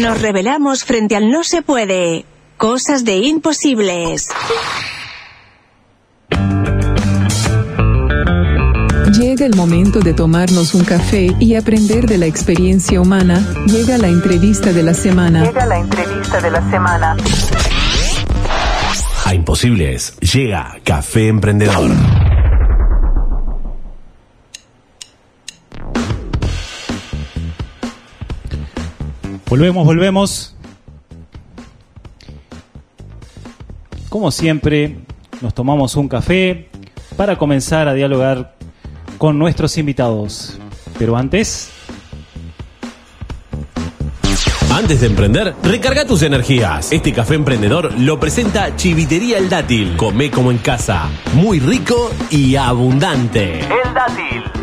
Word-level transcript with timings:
Nos 0.00 0.22
revelamos 0.22 0.84
frente 0.84 1.16
al 1.16 1.30
no 1.30 1.44
se 1.44 1.60
puede. 1.60 2.24
Cosas 2.56 3.04
de 3.04 3.16
imposibles. 3.16 4.28
Llega 9.12 9.44
el 9.44 9.54
momento 9.54 10.00
de 10.00 10.14
tomarnos 10.14 10.74
un 10.74 10.84
café 10.84 11.34
y 11.38 11.56
aprender 11.56 12.06
de 12.06 12.16
la 12.16 12.26
experiencia 12.26 13.00
humana. 13.00 13.46
Llega 13.66 13.98
la 13.98 14.08
entrevista 14.08 14.72
de 14.72 14.82
la 14.82 14.94
semana. 14.94 15.44
Llega 15.44 15.66
la 15.66 15.78
entrevista 15.78 16.40
de 16.40 16.50
la 16.50 16.70
semana. 16.70 17.16
A 19.26 19.34
Imposibles 19.34 20.16
llega 20.20 20.78
Café 20.84 21.28
Emprendedor. 21.28 21.90
Volvemos, 29.52 29.84
volvemos. 29.84 30.56
Como 34.08 34.30
siempre, 34.30 34.96
nos 35.42 35.52
tomamos 35.52 35.94
un 35.96 36.08
café 36.08 36.70
para 37.18 37.36
comenzar 37.36 37.86
a 37.86 37.92
dialogar 37.92 38.54
con 39.18 39.38
nuestros 39.38 39.76
invitados. 39.76 40.58
Pero 40.98 41.18
antes, 41.18 41.70
Antes 44.70 45.02
de 45.02 45.08
emprender, 45.08 45.54
recarga 45.62 46.06
tus 46.06 46.22
energías. 46.22 46.90
Este 46.90 47.12
café 47.12 47.34
emprendedor 47.34 47.92
lo 47.98 48.18
presenta 48.18 48.74
Chivitería 48.74 49.36
El 49.36 49.50
Dátil. 49.50 49.98
Come 49.98 50.30
como 50.30 50.50
en 50.50 50.56
casa. 50.56 51.10
Muy 51.34 51.60
rico 51.60 52.10
y 52.30 52.56
abundante. 52.56 53.60
El 53.60 53.92
dátil. 53.92 54.61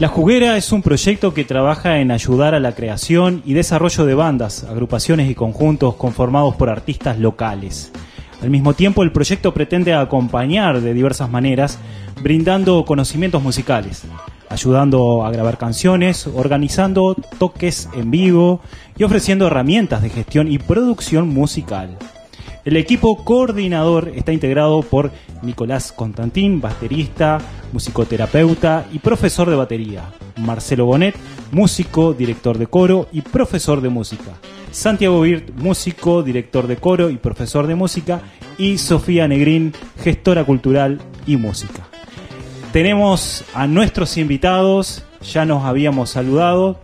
La 0.00 0.08
Juguera 0.08 0.56
es 0.56 0.72
un 0.72 0.80
proyecto 0.80 1.34
que 1.34 1.44
trabaja 1.44 1.98
en 1.98 2.10
ayudar 2.10 2.54
a 2.54 2.58
la 2.58 2.74
creación 2.74 3.42
y 3.44 3.52
desarrollo 3.52 4.06
de 4.06 4.14
bandas, 4.14 4.64
agrupaciones 4.64 5.30
y 5.30 5.34
conjuntos 5.34 5.96
conformados 5.96 6.56
por 6.56 6.70
artistas 6.70 7.18
locales. 7.18 7.92
Al 8.40 8.48
mismo 8.48 8.72
tiempo, 8.72 9.02
el 9.02 9.12
proyecto 9.12 9.52
pretende 9.52 9.92
acompañar 9.92 10.80
de 10.80 10.94
diversas 10.94 11.28
maneras, 11.28 11.78
brindando 12.22 12.86
conocimientos 12.86 13.42
musicales, 13.42 14.04
ayudando 14.48 15.22
a 15.22 15.30
grabar 15.32 15.58
canciones, 15.58 16.26
organizando 16.26 17.14
toques 17.38 17.86
en 17.92 18.10
vivo 18.10 18.62
y 18.96 19.04
ofreciendo 19.04 19.48
herramientas 19.48 20.00
de 20.00 20.08
gestión 20.08 20.50
y 20.50 20.56
producción 20.56 21.28
musical. 21.28 21.98
El 22.64 22.76
equipo 22.76 23.24
coordinador 23.24 24.12
está 24.14 24.32
integrado 24.32 24.82
por 24.82 25.10
Nicolás 25.42 25.92
Constantín, 25.92 26.60
baterista, 26.60 27.38
musicoterapeuta 27.72 28.86
y 28.92 28.98
profesor 28.98 29.48
de 29.48 29.56
batería. 29.56 30.10
Marcelo 30.36 30.84
Bonet, 30.84 31.16
músico, 31.52 32.12
director 32.12 32.58
de 32.58 32.66
coro 32.66 33.08
y 33.12 33.22
profesor 33.22 33.80
de 33.80 33.88
música. 33.88 34.32
Santiago 34.72 35.22
Birt, 35.22 35.50
músico, 35.56 36.22
director 36.22 36.66
de 36.66 36.76
coro 36.76 37.08
y 37.08 37.16
profesor 37.16 37.66
de 37.66 37.74
música. 37.74 38.20
Y 38.58 38.76
Sofía 38.76 39.26
Negrín, 39.26 39.72
gestora 40.02 40.44
cultural 40.44 41.00
y 41.26 41.38
música. 41.38 41.88
Tenemos 42.74 43.42
a 43.54 43.66
nuestros 43.66 44.18
invitados, 44.18 45.02
ya 45.22 45.46
nos 45.46 45.64
habíamos 45.64 46.10
saludado 46.10 46.78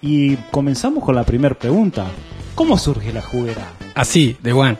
y 0.00 0.36
comenzamos 0.52 1.04
con 1.04 1.16
la 1.16 1.24
primera 1.24 1.56
pregunta. 1.56 2.06
¿Cómo 2.54 2.78
surge 2.78 3.12
la 3.12 3.22
juguera? 3.22 3.72
Así, 3.94 4.36
de 4.40 4.52
Juan. 4.52 4.78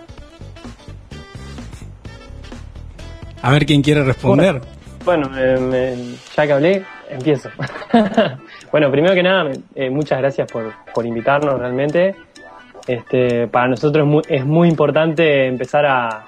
A 3.43 3.51
ver 3.51 3.67
quién 3.67 3.83
quiere 3.83 4.05
responder. 4.05 4.61
Bueno, 5.05 5.31
eh, 5.37 6.15
ya 6.37 6.47
que 6.47 6.53
hablé, 6.53 6.83
empiezo. 7.09 7.49
bueno, 8.73 8.91
primero 8.91 9.15
que 9.15 9.23
nada, 9.23 9.51
eh, 9.75 9.89
muchas 9.89 10.19
gracias 10.19 10.51
por, 10.51 10.73
por 10.93 11.07
invitarnos 11.07 11.59
realmente. 11.59 12.15
Este, 12.87 13.47
para 13.49 13.69
nosotros 13.69 14.25
es 14.29 14.45
muy, 14.45 14.69
importante 14.69 15.47
empezar 15.47 15.87
a, 15.87 16.25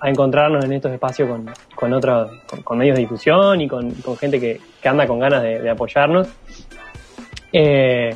a 0.00 0.08
encontrarnos 0.08 0.64
en 0.64 0.72
estos 0.72 0.92
espacios 0.92 1.28
con, 1.28 1.50
con, 1.74 1.92
otros- 1.92 2.30
con, 2.64 2.78
medios 2.78 2.96
de 2.96 3.02
difusión 3.02 3.60
y 3.60 3.68
con, 3.68 3.92
gente 4.18 4.40
que, 4.40 4.60
anda 4.88 5.06
con 5.06 5.20
ganas 5.20 5.42
de, 5.42 5.70
apoyarnos. 5.70 6.28
Eh, 7.52 8.14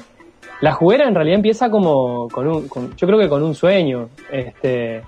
la 0.61 0.73
juguera 0.73 1.07
en 1.07 1.15
realidad 1.15 1.37
empieza 1.37 1.71
como 1.71 2.29
con 2.29 2.47
un, 2.49 2.69
yo 2.97 3.07
creo 3.07 3.19
que 3.19 3.29
con 3.29 3.43
un 3.43 3.55
sueño, 3.55 4.09
este, 4.31 5.03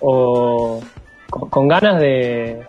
o 0.00 0.80
con, 1.30 1.68
ganas 1.68 2.00
de, 2.00 2.64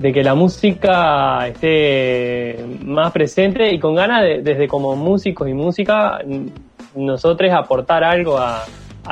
que 0.00 0.22
la 0.22 0.34
música 0.34 1.46
esté 1.48 2.64
más 2.84 3.12
presente 3.12 3.72
y 3.72 3.78
con 3.78 3.94
ganas 3.94 4.22
de, 4.22 4.42
desde 4.42 4.68
como 4.68 4.96
músicos 4.96 5.48
y 5.48 5.54
música, 5.54 6.18
nosotros 6.94 7.52
aportar 7.52 8.04
algo 8.04 8.38
a, 8.38 8.64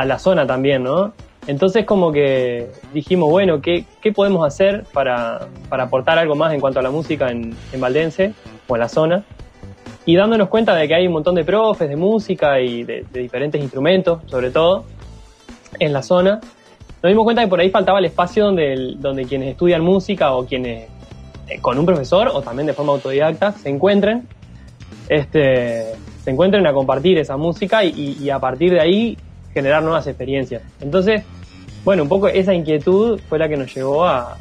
la 0.05 0.19
zona 0.19 0.47
también, 0.47 0.82
¿no? 0.82 1.12
Entonces 1.47 1.84
como 1.84 2.12
que 2.12 2.71
dijimos, 2.94 3.28
bueno, 3.31 3.61
¿qué, 3.61 3.84
podemos 4.15 4.47
hacer 4.47 4.84
para, 4.93 5.49
aportar 5.71 6.19
algo 6.19 6.34
más 6.34 6.55
en 6.55 6.61
cuanto 6.61 6.78
a 6.78 6.82
la 6.82 6.91
música 6.91 7.31
en, 7.31 7.55
en 7.72 7.81
Valdense 7.81 8.32
o 8.69 8.77
en 8.77 8.81
la 8.81 8.88
zona? 8.88 9.25
Y 10.05 10.16
dándonos 10.16 10.49
cuenta 10.49 10.75
de 10.75 10.88
que 10.88 10.94
hay 10.94 11.06
un 11.06 11.12
montón 11.12 11.34
de 11.34 11.44
profes 11.44 11.88
de 11.88 11.97
música 11.97 12.61
y 12.61 12.84
de 12.84 13.05
diferentes 13.12 13.61
instrumentos, 13.61 14.21
sobre 14.27 14.50
todo, 14.50 14.84
en 15.78 15.93
la 15.93 16.03
zona, 16.03 16.41
nos 17.03 17.11
dimos 17.11 17.25
cuenta 17.25 17.43
que 17.43 17.49
por 17.49 17.59
ahí 17.59 17.69
faltaba 17.69 17.99
el 17.99 18.05
espacio 18.05 18.45
donde, 18.45 18.95
donde 18.99 19.25
quienes 19.25 19.49
estudian 19.49 19.83
música 19.83 20.33
o 20.35 20.47
quienes 20.47 20.89
eh, 21.49 21.59
con 21.61 21.77
un 21.77 21.85
profesor 21.85 22.31
o 22.33 22.43
también 22.43 22.67
de 22.67 22.75
forma 22.75 22.93
autodidacta 22.93 23.53
se 23.53 23.69
encuentren, 23.69 24.29
este, 25.09 25.95
se 26.23 26.31
encuentren 26.31 26.65
a 26.67 26.73
compartir 26.73 27.19
esa 27.19 27.37
música 27.37 27.83
y, 27.85 28.31
a 28.31 28.39
partir 28.39 28.73
de 28.73 28.81
ahí 28.81 29.19
generar 29.53 29.83
nuevas 29.83 30.07
experiencias. 30.07 30.62
Entonces, 30.81 31.25
bueno, 31.85 32.05
un 32.05 32.09
poco 32.09 32.29
esa 32.29 32.55
inquietud 32.55 33.21
fue 33.29 33.41
la 33.41 33.49
que 33.49 33.57
nos 33.57 33.75
llevó 33.75 34.05
a, 34.05 34.39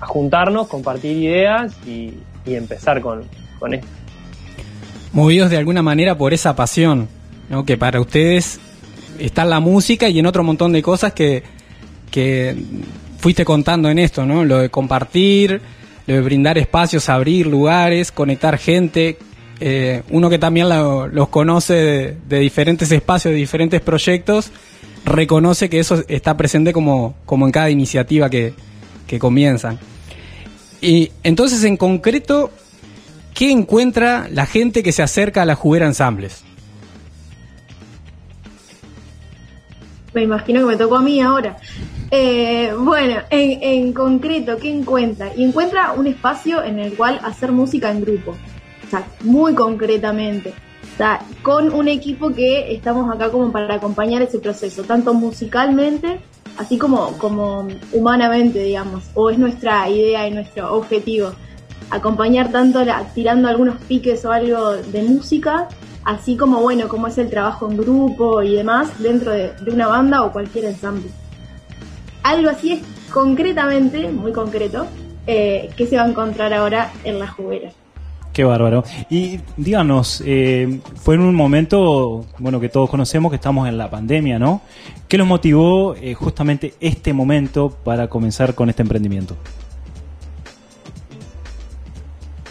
a 0.00 0.06
juntarnos, 0.06 0.68
compartir 0.68 1.18
ideas 1.18 1.76
y, 1.86 2.14
y 2.46 2.54
empezar 2.54 3.02
con, 3.02 3.24
con 3.58 3.74
esto. 3.74 3.86
Movidos 5.12 5.50
de 5.50 5.58
alguna 5.58 5.82
manera 5.82 6.16
por 6.16 6.32
esa 6.32 6.56
pasión, 6.56 7.08
¿no? 7.50 7.66
Que 7.66 7.76
para 7.76 8.00
ustedes 8.00 8.58
está 9.18 9.44
la 9.44 9.60
música 9.60 10.08
y 10.08 10.18
en 10.18 10.24
otro 10.24 10.42
montón 10.42 10.72
de 10.72 10.80
cosas 10.80 11.12
que, 11.12 11.42
que 12.12 12.54
fuiste 13.18 13.44
contando 13.44 13.90
en 13.90 13.98
esto, 13.98 14.24
¿no? 14.24 14.44
Lo 14.44 14.58
de 14.58 14.68
compartir, 14.68 15.60
lo 16.06 16.14
de 16.14 16.20
brindar 16.20 16.58
espacios, 16.58 17.08
abrir 17.08 17.48
lugares, 17.48 18.12
conectar 18.12 18.56
gente. 18.58 19.18
Eh, 19.60 20.02
uno 20.10 20.28
que 20.30 20.38
también 20.38 20.68
lo- 20.68 21.08
los 21.08 21.28
conoce 21.28 22.16
de, 22.28 22.38
diferentes 22.38 22.90
espacios, 22.92 23.32
de 23.32 23.38
diferentes 23.38 23.80
proyectos, 23.80 24.50
reconoce 25.04 25.68
que 25.70 25.78
eso 25.80 26.04
está 26.08 26.36
presente 26.36 26.72
como, 26.72 27.14
como 27.26 27.46
en 27.46 27.52
cada 27.52 27.70
iniciativa 27.70 28.28
que, 28.28 28.54
que 29.06 29.18
comienzan. 29.18 29.78
Y 30.80 31.10
entonces, 31.22 31.62
en 31.62 31.76
concreto, 31.76 32.50
¿qué 33.34 33.52
encuentra 33.52 34.26
la 34.32 34.46
gente 34.46 34.82
que 34.82 34.90
se 34.90 35.02
acerca 35.04 35.42
a 35.42 35.44
la 35.44 35.54
Juguera 35.54 35.86
Ensambles? 35.86 36.42
Me 40.14 40.22
imagino 40.24 40.60
que 40.60 40.66
me 40.66 40.76
tocó 40.76 40.96
a 40.96 41.02
mí 41.02 41.20
ahora. 41.22 41.56
Eh, 42.14 42.74
bueno, 42.78 43.20
en, 43.30 43.62
en 43.62 43.92
concreto, 43.94 44.58
¿qué 44.58 44.70
encuentra? 44.70 45.32
Y 45.34 45.44
encuentra 45.44 45.92
un 45.94 46.06
espacio 46.06 46.62
en 46.62 46.78
el 46.78 46.94
cual 46.94 47.18
hacer 47.24 47.52
música 47.52 47.90
en 47.90 48.02
grupo. 48.02 48.32
O 48.86 48.90
sea, 48.90 49.06
muy 49.24 49.54
concretamente. 49.54 50.52
Con 51.42 51.72
un 51.72 51.88
equipo 51.88 52.30
que 52.30 52.70
estamos 52.74 53.12
acá 53.12 53.30
como 53.30 53.50
para 53.50 53.76
acompañar 53.76 54.20
ese 54.20 54.38
proceso, 54.40 54.82
tanto 54.82 55.14
musicalmente, 55.14 56.20
así 56.58 56.76
como, 56.76 57.12
como 57.16 57.66
humanamente, 57.92 58.58
digamos. 58.62 59.04
O 59.14 59.30
es 59.30 59.38
nuestra 59.38 59.88
idea 59.88 60.28
y 60.28 60.32
nuestro 60.32 60.70
objetivo. 60.74 61.32
Acompañar 61.90 62.52
tanto 62.52 62.84
la- 62.84 63.04
tirando 63.14 63.48
algunos 63.48 63.76
piques 63.88 64.22
o 64.26 64.32
algo 64.32 64.72
de 64.72 65.02
música, 65.02 65.66
así 66.04 66.36
como 66.36 66.60
bueno, 66.60 66.88
como 66.88 67.06
es 67.06 67.16
el 67.16 67.30
trabajo 67.30 67.70
en 67.70 67.78
grupo 67.78 68.42
y 68.42 68.54
demás 68.54 68.90
dentro 69.02 69.30
de, 69.32 69.52
de 69.64 69.70
una 69.70 69.88
banda 69.88 70.22
o 70.24 70.30
cualquier 70.30 70.66
ensamble. 70.66 71.08
Algo 72.22 72.50
así 72.50 72.72
es 72.72 72.80
concretamente, 73.12 74.08
muy 74.08 74.32
concreto, 74.32 74.86
eh, 75.26 75.70
que 75.76 75.86
se 75.86 75.96
va 75.96 76.04
a 76.04 76.08
encontrar 76.08 76.52
ahora 76.52 76.92
en 77.04 77.18
la 77.18 77.28
juguera. 77.28 77.70
Qué 78.32 78.44
bárbaro. 78.44 78.82
Y 79.10 79.40
díganos, 79.58 80.22
eh, 80.24 80.80
fue 80.96 81.16
en 81.16 81.20
un 81.20 81.34
momento, 81.34 82.24
bueno, 82.38 82.60
que 82.60 82.70
todos 82.70 82.88
conocemos 82.88 83.30
que 83.30 83.36
estamos 83.36 83.68
en 83.68 83.76
la 83.76 83.90
pandemia, 83.90 84.38
¿no? 84.38 84.62
¿Qué 85.06 85.18
los 85.18 85.26
motivó 85.26 85.94
eh, 85.96 86.14
justamente 86.14 86.74
este 86.80 87.12
momento 87.12 87.70
para 87.70 88.08
comenzar 88.08 88.54
con 88.54 88.70
este 88.70 88.82
emprendimiento? 88.82 89.36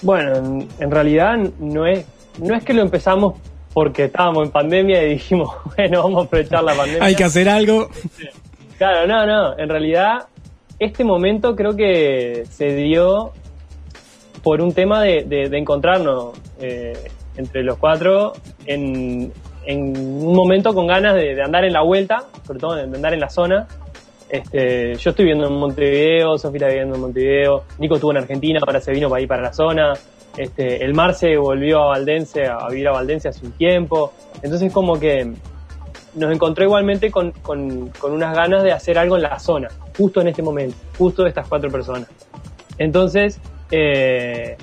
Bueno, 0.03 0.35
en, 0.35 0.67
en 0.79 0.91
realidad 0.91 1.37
no 1.59 1.87
es, 1.87 2.05
no 2.39 2.55
es 2.55 2.63
que 2.63 2.73
lo 2.73 2.83
empezamos 2.83 3.35
porque 3.73 4.05
estábamos 4.05 4.45
en 4.45 4.51
pandemia 4.51 5.03
y 5.03 5.13
dijimos, 5.13 5.49
bueno, 5.77 6.03
vamos 6.03 6.23
a 6.23 6.25
aprovechar 6.27 6.63
la 6.63 6.75
pandemia. 6.75 7.03
Hay 7.03 7.15
que 7.15 7.23
hacer 7.23 7.49
algo. 7.49 7.89
Claro, 8.81 9.05
no, 9.05 9.27
no. 9.27 9.59
En 9.59 9.69
realidad, 9.69 10.25
este 10.79 11.03
momento 11.03 11.55
creo 11.55 11.75
que 11.75 12.45
se 12.49 12.73
dio 12.73 13.31
por 14.41 14.59
un 14.59 14.73
tema 14.73 15.03
de, 15.03 15.49
encontrarnos 15.51 16.31
eh, 16.59 16.93
entre 17.37 17.61
los 17.61 17.77
cuatro 17.77 18.33
en, 18.65 19.31
un 19.67 20.33
momento 20.33 20.73
con 20.73 20.87
ganas 20.87 21.13
de, 21.13 21.35
de 21.35 21.43
andar 21.43 21.63
en 21.63 21.73
la 21.73 21.83
vuelta, 21.83 22.23
sobre 22.43 22.57
todo 22.59 22.73
de 22.73 22.81
andar 22.81 23.13
en 23.13 23.19
la 23.19 23.29
zona. 23.29 23.67
Este, 24.27 24.95
yo 24.95 25.11
estoy 25.11 25.25
viviendo 25.25 25.47
en 25.47 25.59
Montevideo, 25.59 26.39
Sofía 26.39 26.57
está 26.57 26.67
viviendo 26.69 26.95
en 26.95 27.01
Montevideo, 27.01 27.65
Nico 27.77 27.93
estuvo 27.93 28.09
en 28.09 28.17
Argentina, 28.17 28.61
ahora 28.65 28.81
se 28.81 28.93
vino 28.93 29.11
para 29.11 29.21
ir 29.21 29.27
para 29.27 29.43
la 29.43 29.53
zona. 29.53 29.93
Este, 30.35 30.83
el 30.83 30.95
Marce 30.95 31.37
volvió 31.37 31.83
a 31.83 31.89
Valdense, 31.89 32.47
a 32.47 32.67
vivir 32.67 32.87
a 32.87 32.93
Valdense 32.93 33.29
hace 33.29 33.45
un 33.45 33.51
tiempo. 33.51 34.11
Entonces 34.41 34.73
como 34.73 34.99
que 34.99 35.31
nos 36.15 36.31
encontró 36.33 36.65
igualmente 36.65 37.11
con, 37.11 37.31
con, 37.31 37.89
con 37.89 38.11
unas 38.11 38.35
ganas 38.35 38.63
de 38.63 38.71
hacer 38.71 38.97
algo 38.97 39.15
en 39.15 39.23
la 39.23 39.39
zona, 39.39 39.69
justo 39.97 40.21
en 40.21 40.27
este 40.27 40.41
momento, 40.41 40.75
justo 40.97 41.25
estas 41.25 41.47
cuatro 41.47 41.69
personas. 41.69 42.07
Entonces, 42.77 43.39
eh, 43.71 44.57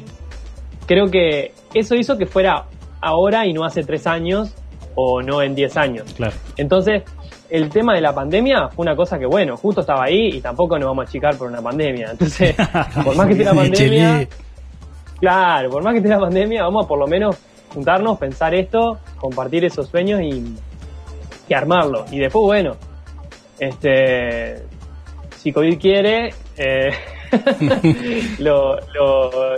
creo 0.87 1.11
que 1.11 1.53
eso 1.75 1.95
hizo 1.95 2.19
que 2.19 2.27
fuera 2.27 2.65
ahora 3.00 3.47
y 3.47 3.53
no 3.53 3.65
hace 3.65 3.83
tres 3.83 4.06
años 4.06 4.55
o 4.95 5.23
no 5.23 5.43
en 5.43 5.55
diez 5.55 5.77
años. 5.77 6.12
Claro. 6.15 6.35
Entonces, 6.56 7.05
el 7.49 7.71
tema 7.71 7.95
de 7.95 8.00
la 8.00 8.15
pandemia 8.15 8.69
fue 8.69 8.83
una 8.83 8.97
cosa 8.97 9.19
que, 9.19 9.27
bueno, 9.27 9.56
justo 9.56 9.81
estaba 9.81 10.05
ahí 10.05 10.29
y 10.35 10.41
tampoco 10.41 10.79
nos 10.79 10.89
vamos 10.89 11.06
a 11.06 11.09
achicar 11.09 11.37
por 11.37 11.49
una 11.49 11.62
pandemia. 11.62 12.11
Entonces, 12.11 12.55
por 13.05 13.17
más 13.17 13.27
que 13.27 13.33
esté 13.33 13.45
la 13.45 13.55
pandemia, 13.55 14.29
claro, 15.21 15.71
por 15.71 15.83
más 15.83 15.93
que 15.93 15.99
esté 15.99 16.11
la 16.11 16.19
pandemia, 16.19 16.62
vamos 16.65 16.85
a 16.85 16.89
por 16.89 16.99
lo 16.99 17.06
menos 17.06 17.37
juntarnos, 17.73 18.19
pensar 18.19 18.55
esto, 18.55 18.99
compartir 19.19 19.65
esos 19.65 19.89
sueños 19.89 20.21
y, 20.21 20.56
y 21.49 21.55
armarlo. 21.55 22.05
Y 22.11 22.19
después, 22.19 22.43
bueno, 22.43 22.77
este, 23.59 24.62
si 25.37 25.53
COVID 25.53 25.79
quiere, 25.79 26.35
eh, 26.56 26.91
lo, 28.39 28.77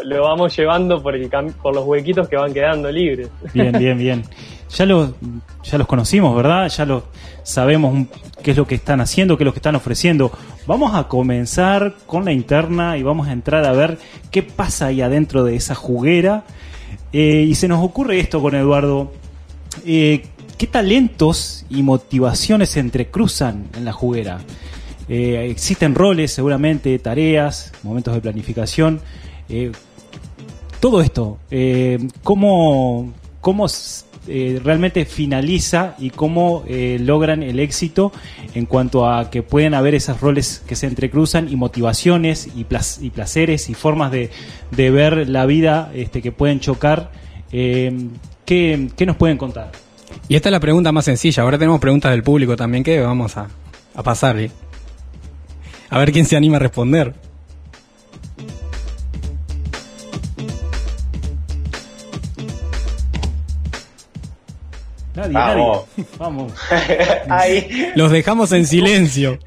lo, 0.05 0.23
vamos 0.23 0.57
llevando 0.57 1.03
por, 1.03 1.15
el 1.15 1.29
por 1.63 1.75
los 1.75 1.85
huequitos 1.85 2.29
que 2.29 2.37
van 2.37 2.53
quedando 2.53 2.91
libres. 2.91 3.29
Bien, 3.53 3.73
bien, 3.73 3.99
bien. 3.99 4.25
Ya 4.71 4.87
los, 4.87 5.11
ya 5.65 5.79
los 5.79 5.87
conocimos, 5.87 6.37
¿verdad? 6.37 6.69
Ya 6.69 6.87
los 6.87 7.03
sabemos 7.43 8.07
qué 8.43 8.53
es 8.53 8.57
lo 8.57 8.67
que 8.67 8.77
están 8.77 9.01
haciendo, 9.01 9.37
qué 9.37 9.43
es 9.43 9.47
lo 9.47 9.53
que 9.53 9.59
están 9.59 9.75
ofreciendo. 9.75 10.31
Vamos 10.67 10.95
a 10.95 11.09
comenzar 11.09 11.95
con 12.07 12.25
la 12.25 12.33
interna 12.33 12.97
y 12.97 13.03
vamos 13.03 13.29
a 13.29 13.33
entrar 13.33 13.65
a 13.65 13.73
ver 13.73 13.99
qué 14.31 14.43
pasa 14.43 14.87
ahí 14.87 15.03
adentro 15.03 15.45
de 15.45 15.57
esa 15.57 15.75
juguera. 15.75 16.45
Eh, 17.13 17.47
y 17.49 17.55
se 17.57 17.67
nos 17.67 17.85
ocurre 17.85 18.21
esto 18.21 18.41
con 18.41 18.55
Eduardo. 18.55 19.13
Eh, 19.85 20.23
¿Qué 20.61 20.67
talentos 20.67 21.65
y 21.71 21.83
motivaciones 21.83 22.69
se 22.69 22.81
entrecruzan 22.81 23.71
en 23.75 23.87
la 23.87 23.95
juguera? 23.95 24.41
Eh, 25.09 25.49
existen 25.51 25.95
roles, 25.95 26.33
seguramente, 26.33 26.99
tareas, 26.99 27.73
momentos 27.83 28.12
de 28.12 28.21
planificación. 28.21 29.01
Eh, 29.49 29.73
todo 30.79 31.01
esto, 31.01 31.39
eh, 31.51 31.99
¿cómo, 32.23 33.11
cómo 33.41 33.69
realmente 34.62 35.07
finaliza 35.07 35.95
y 35.99 36.11
cómo 36.11 36.65
logran 36.69 37.43
el 37.43 37.59
éxito 37.59 38.13
en 38.55 38.67
cuanto 38.67 39.09
a 39.09 39.31
que 39.31 39.43
pueden 39.43 39.73
haber 39.73 39.95
esos 39.95 40.21
roles 40.21 40.63
que 40.67 40.77
se 40.77 40.87
entrecruzan 40.87 41.49
y 41.49 41.56
motivaciones 41.56 42.51
y, 42.55 42.65
placeres 42.65 43.71
y 43.71 43.73
formas 43.73 44.13
de, 44.13 44.31
ver 44.71 45.27
la 45.27 45.47
vida 45.47 45.91
este, 45.95 46.21
que 46.21 46.33
pueden 46.33 46.61
chocar? 46.61 47.13
Eh, 47.51 48.09
¿qué, 48.45 48.91
qué 48.95 49.06
nos 49.06 49.17
pueden 49.17 49.39
contar? 49.39 49.73
Y 50.29 50.37
esta 50.37 50.49
es 50.49 50.53
la 50.53 50.61
pregunta 50.61 50.93
más 50.93 51.05
sencilla. 51.05 51.43
Ahora 51.43 51.59
tenemos 51.59 51.81
preguntas 51.81 52.11
del 52.12 52.23
público 52.23 52.57
también 52.57 52.85
que 52.85 53.01
vamos 53.01 53.37
a, 53.37 53.49
a 53.95 54.03
pasar. 54.03 54.37
A 55.89 55.99
ver 55.99 56.12
quién 56.12 56.25
se 56.25 56.37
anima 56.37 56.57
a 56.57 56.61
responder. 56.61 57.15
Nadie, 65.15 65.33
Vamos. 65.35 65.87
nadie. 65.97 66.07
Vamos. 66.19 66.53
Ahí, 67.29 67.93
Los 67.97 68.12
dejamos 68.12 68.53
en 68.53 68.65
silencio. 68.67 69.39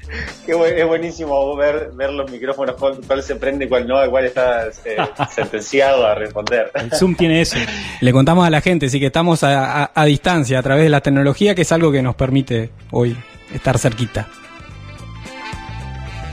qué 0.44 0.54
bu- 0.54 0.66
es 0.66 0.86
buenísimo 0.86 1.56
ver, 1.56 1.90
ver 1.94 2.10
los 2.12 2.30
micrófonos, 2.30 2.76
cuál, 2.76 2.98
cuál 3.06 3.22
se 3.22 3.36
prende 3.36 3.64
y 3.64 3.68
cuál 3.68 3.86
no, 3.86 3.94
cuál 4.10 4.26
está 4.26 4.66
eh, 4.84 4.96
sentenciado 5.34 6.06
a 6.06 6.14
responder. 6.14 6.70
El 6.74 6.90
Zoom 6.92 7.14
tiene 7.14 7.40
eso. 7.40 7.56
Le 8.00 8.12
contamos 8.12 8.46
a 8.46 8.50
la 8.50 8.60
gente, 8.60 8.88
sí 8.90 9.00
que 9.00 9.06
estamos 9.06 9.42
a, 9.42 9.84
a- 9.84 9.90
a 9.94 10.04
distancia 10.04 10.58
a 10.58 10.62
través 10.62 10.84
de 10.84 10.90
la 10.90 11.00
tecnología, 11.00 11.54
que 11.54 11.62
es 11.62 11.72
algo 11.72 11.90
que 11.90 12.02
nos 12.02 12.14
permite 12.14 12.70
hoy 12.90 13.16
estar 13.54 13.78
cerquita. 13.78 14.28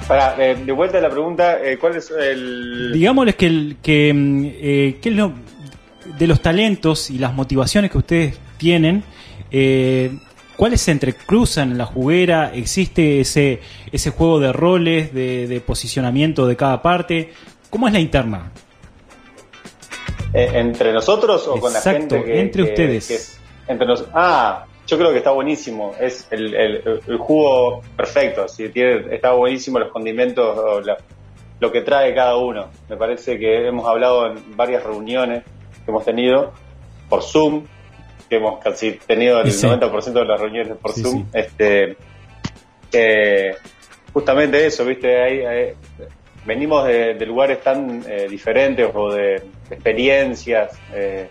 Para, 0.07 0.35
eh, 0.43 0.55
de 0.55 0.71
vuelta 0.73 0.97
a 0.97 1.01
la 1.01 1.09
pregunta, 1.09 1.57
eh, 1.63 1.77
¿cuál 1.77 1.95
es 1.95 2.11
el...? 2.11 2.91
Digámosles 2.91 3.35
que, 3.35 3.45
el- 3.45 3.77
que, 3.81 4.13
mm, 4.13 4.45
eh, 4.45 4.97
¿qué 5.01 5.09
es 5.09 5.15
lo 5.15 5.31
de 6.19 6.27
los 6.27 6.41
talentos 6.41 7.09
y 7.09 7.17
las 7.17 7.33
motivaciones 7.33 7.91
que 7.91 7.97
ustedes 7.97 8.37
tienen, 8.65 9.03
eh, 9.49 10.11
¿cuáles 10.55 10.81
se 10.81 10.91
entrecruzan 10.91 11.71
en 11.71 11.79
la 11.79 11.85
juguera? 11.87 12.51
¿Existe 12.53 13.19
ese, 13.19 13.59
ese 13.91 14.11
juego 14.11 14.39
de 14.39 14.53
roles, 14.53 15.13
de, 15.13 15.47
de 15.47 15.59
posicionamiento 15.61 16.45
de 16.45 16.55
cada 16.55 16.81
parte? 16.83 17.33
¿Cómo 17.71 17.87
es 17.87 17.93
la 17.93 17.99
interna? 17.99 18.51
Eh, 20.33 20.49
¿Entre 20.53 20.93
nosotros 20.93 21.47
o 21.47 21.59
con 21.59 21.73
la 21.73 21.79
Exacto, 21.79 22.15
gente 22.15 22.23
que, 22.23 22.39
entre 22.39 22.63
que- 22.63 22.69
ustedes. 22.69 23.07
que 23.07 23.15
es- 23.15 23.39
entre 23.67 23.87
nos- 23.87 24.05
ah, 24.13 24.65
yo 24.87 24.97
creo 24.97 25.11
que 25.11 25.17
está 25.17 25.31
buenísimo. 25.31 25.93
Es 25.99 26.27
el, 26.31 26.53
el- 26.53 27.01
el 27.07 27.17
jugo 27.17 27.81
perfecto. 27.97 28.47
Si 28.47 28.69
tiene, 28.69 29.13
está 29.15 29.31
buenísimo 29.33 29.79
los 29.79 29.91
condimentos, 29.91 30.57
o 30.57 30.81
la- 30.81 30.97
lo 31.59 31.71
que 31.71 31.81
trae 31.81 32.13
cada 32.13 32.37
uno. 32.37 32.67
Me 32.89 32.95
parece 32.97 33.37
que 33.39 33.67
hemos 33.67 33.87
hablado 33.87 34.27
en 34.27 34.55
varias 34.55 34.83
reuniones 34.83 35.43
que 35.83 35.89
hemos 35.91 36.05
tenido 36.05 36.53
por 37.09 37.23
Zoom, 37.23 37.63
que 38.31 38.37
hemos 38.37 38.59
casi 38.63 38.93
tenido 39.05 39.41
el 39.41 39.51
Sí. 39.51 39.67
90% 39.67 40.13
de 40.13 40.25
las 40.25 40.39
reuniones 40.39 40.77
por 40.77 40.93
Sí, 40.93 41.01
Zoom. 41.03 41.25
Este, 41.33 41.97
justamente 44.13 44.65
eso, 44.65 44.85
¿viste? 44.85 45.21
Hay- 45.21 45.73
venimos 46.45 46.87
de, 46.87 47.13
de 47.15 47.25
lugares 47.25 47.61
tan 47.61 48.03
eh, 48.07 48.27
diferentes 48.29 48.89
o 48.93 49.11
de, 49.13 49.21
de 49.69 49.75
experiencias 49.75 50.71
eh, 50.93 51.27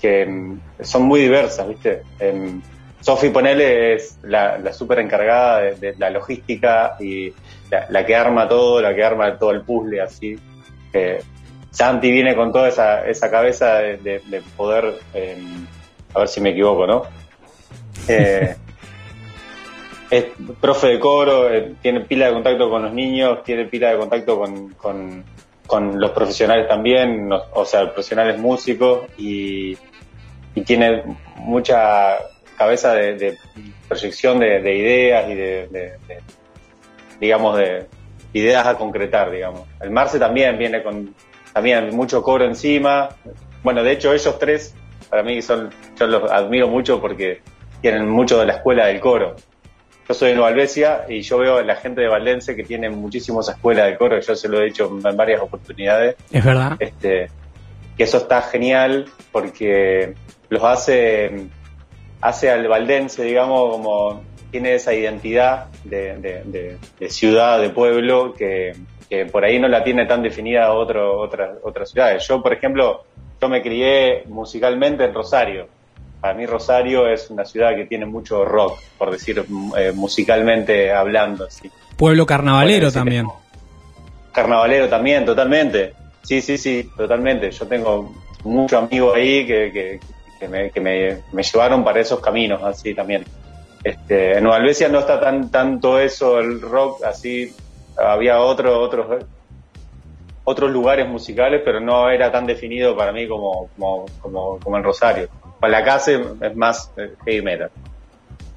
que 0.00 0.24
mm, 0.24 0.60
son 0.80 1.02
muy 1.02 1.20
diversas, 1.22 1.68
¿viste? 1.68 2.02
Em, 2.20 2.62
Sofi 3.00 3.30
Ponele 3.30 3.94
es 3.94 4.18
la, 4.22 4.58
la 4.58 4.72
súper 4.72 5.00
encargada 5.00 5.60
de, 5.60 5.74
de 5.74 5.94
la 5.98 6.08
logística 6.08 6.94
y 7.00 7.32
la, 7.68 7.86
la 7.90 8.06
que 8.06 8.14
arma 8.14 8.48
todo, 8.48 8.80
la 8.80 8.94
que 8.94 9.02
arma 9.02 9.36
todo 9.38 9.50
el 9.50 9.62
puzzle, 9.62 10.00
así. 10.00 10.36
Eh, 10.92 11.20
Santi 11.72 12.12
viene 12.12 12.36
con 12.36 12.52
toda 12.52 12.68
esa, 12.68 13.04
esa 13.08 13.28
cabeza 13.28 13.78
de, 13.80 13.96
de- 13.96 14.22
de 14.26 14.40
poder, 14.56 14.94
em, 15.14 15.66
a 16.14 16.18
ver 16.18 16.28
si 16.28 16.40
me 16.40 16.50
equivoco, 16.50 16.86
¿no? 16.86 17.02
Eh, 18.08 18.54
es 20.10 20.26
profe 20.60 20.88
de 20.88 21.00
coro, 21.00 21.48
eh, 21.48 21.74
tiene 21.80 22.00
pila 22.00 22.26
de 22.26 22.32
contacto 22.34 22.68
con 22.68 22.82
los 22.82 22.92
niños, 22.92 23.42
tiene 23.44 23.66
pila 23.66 23.90
de 23.90 23.98
contacto 23.98 24.38
con, 24.38 24.70
con, 24.74 25.24
con 25.66 26.00
los 26.00 26.10
profesionales 26.10 26.68
también, 26.68 27.30
o 27.32 27.64
sea, 27.64 27.84
profesionales 27.84 28.38
músicos 28.38 29.06
y, 29.16 29.76
y 30.54 30.60
tiene 30.62 31.02
mucha 31.36 32.18
cabeza 32.56 32.94
de, 32.94 33.16
de 33.16 33.38
proyección 33.88 34.38
de, 34.38 34.60
de 34.60 34.76
ideas 34.76 35.30
y 35.30 35.34
de, 35.34 35.94
digamos, 37.18 37.56
de 37.56 37.86
ideas 38.32 38.66
a 38.66 38.76
concretar, 38.76 39.30
digamos. 39.30 39.62
El 39.80 39.90
Marce 39.90 40.18
también 40.18 40.58
viene 40.58 40.82
con 40.82 41.14
también 41.52 41.94
mucho 41.94 42.22
coro 42.22 42.44
encima. 42.44 43.10
Bueno, 43.62 43.82
de 43.82 43.92
hecho 43.92 44.12
ellos 44.12 44.38
tres, 44.38 44.74
para 45.12 45.22
mí 45.22 45.42
son, 45.42 45.68
yo 46.00 46.06
los 46.06 46.32
admiro 46.32 46.68
mucho 46.68 46.98
porque 46.98 47.42
tienen 47.82 48.08
mucho 48.08 48.38
de 48.40 48.46
la 48.46 48.54
escuela 48.54 48.86
del 48.86 48.98
coro. 48.98 49.36
Yo 50.08 50.14
soy 50.14 50.30
de 50.30 50.36
Nueva 50.36 50.48
Albesia 50.48 51.04
y 51.06 51.20
yo 51.20 51.36
veo 51.36 51.58
a 51.58 51.62
la 51.62 51.76
gente 51.76 52.00
de 52.00 52.08
Valdense 52.08 52.56
que 52.56 52.64
tiene 52.64 52.88
muchísimo 52.88 53.42
esa 53.42 53.52
escuela 53.52 53.84
del 53.84 53.98
coro, 53.98 54.18
yo 54.18 54.34
se 54.34 54.48
lo 54.48 54.58
he 54.62 54.64
dicho 54.64 54.90
en 55.04 55.14
varias 55.14 55.42
oportunidades, 55.42 56.16
Es 56.32 56.42
verdad. 56.42 56.76
este, 56.78 57.28
que 57.94 58.04
eso 58.04 58.16
está 58.16 58.40
genial 58.40 59.04
porque 59.32 60.14
los 60.48 60.64
hace, 60.64 61.48
hace 62.22 62.50
al 62.50 62.66
valdense, 62.68 63.22
digamos, 63.22 63.70
como 63.70 64.22
tiene 64.50 64.76
esa 64.76 64.94
identidad 64.94 65.66
de, 65.84 66.16
de- 66.16 66.42
de- 66.46 66.78
de 66.98 67.10
ciudad, 67.10 67.60
de 67.60 67.68
pueblo, 67.68 68.32
que, 68.32 68.72
que 69.10 69.26
por 69.26 69.44
ahí 69.44 69.58
no 69.58 69.68
la 69.68 69.84
tiene 69.84 70.06
tan 70.06 70.22
definida 70.22 70.72
otro, 70.72 71.20
otra, 71.20 71.52
otras 71.62 71.90
ciudades. 71.90 72.26
Yo, 72.26 72.42
por 72.42 72.54
ejemplo, 72.54 73.04
yo 73.42 73.48
me 73.48 73.60
crié 73.60 74.22
musicalmente 74.28 75.04
en 75.04 75.12
Rosario. 75.12 75.66
Para 76.20 76.34
mí 76.34 76.46
Rosario 76.46 77.08
es 77.08 77.28
una 77.28 77.44
ciudad 77.44 77.74
que 77.74 77.86
tiene 77.86 78.06
mucho 78.06 78.44
rock, 78.44 78.78
por 78.96 79.10
decir 79.10 79.44
mm, 79.46 79.72
eh, 79.76 79.92
musicalmente 79.92 80.92
hablando. 80.92 81.46
Así. 81.46 81.68
Pueblo 81.96 82.24
carnavalero 82.24 82.86
Bueno, 82.86 82.92
también. 82.92 83.26
Carnavalero 84.30 84.88
también, 84.88 85.24
totalmente. 85.24 85.92
Sí, 86.22 86.40
sí, 86.40 86.56
sí, 86.56 86.88
totalmente. 86.96 87.50
Yo 87.50 87.66
tengo 87.66 88.14
muchos 88.44 88.80
amigos 88.80 89.16
ahí 89.16 89.44
que, 89.44 89.72
que, 89.72 90.00
que 90.38 90.46
me, 90.48 90.70
que 90.70 90.80
me, 90.80 91.18
me 91.32 91.42
llevaron 91.42 91.82
para 91.82 91.98
esos 91.98 92.20
caminos, 92.20 92.62
así 92.62 92.94
también. 92.94 93.24
Este, 93.82 94.38
en 94.38 94.44
Nueva 94.44 94.58
Albesia 94.58 94.88
no 94.88 95.00
está 95.00 95.18
tan 95.18 95.50
tanto 95.50 95.98
eso, 95.98 96.38
el 96.38 96.60
rock, 96.60 97.02
así. 97.02 97.52
Había 97.96 98.40
otro, 98.40 98.80
otros. 98.80 99.24
Otros 100.44 100.70
lugares 100.70 101.08
musicales, 101.08 101.62
pero 101.64 101.80
no 101.80 102.10
era 102.10 102.30
tan 102.32 102.46
definido 102.46 102.96
para 102.96 103.12
mí 103.12 103.28
como, 103.28 103.68
como, 103.76 104.06
como, 104.20 104.58
como 104.58 104.76
en 104.76 104.82
Rosario. 104.82 105.28
Para 105.60 105.80
la 105.80 105.84
casa 105.84 106.12
es 106.12 106.56
más 106.56 106.90
eh, 106.96 107.12
heavy 107.24 107.42
metal. 107.42 107.70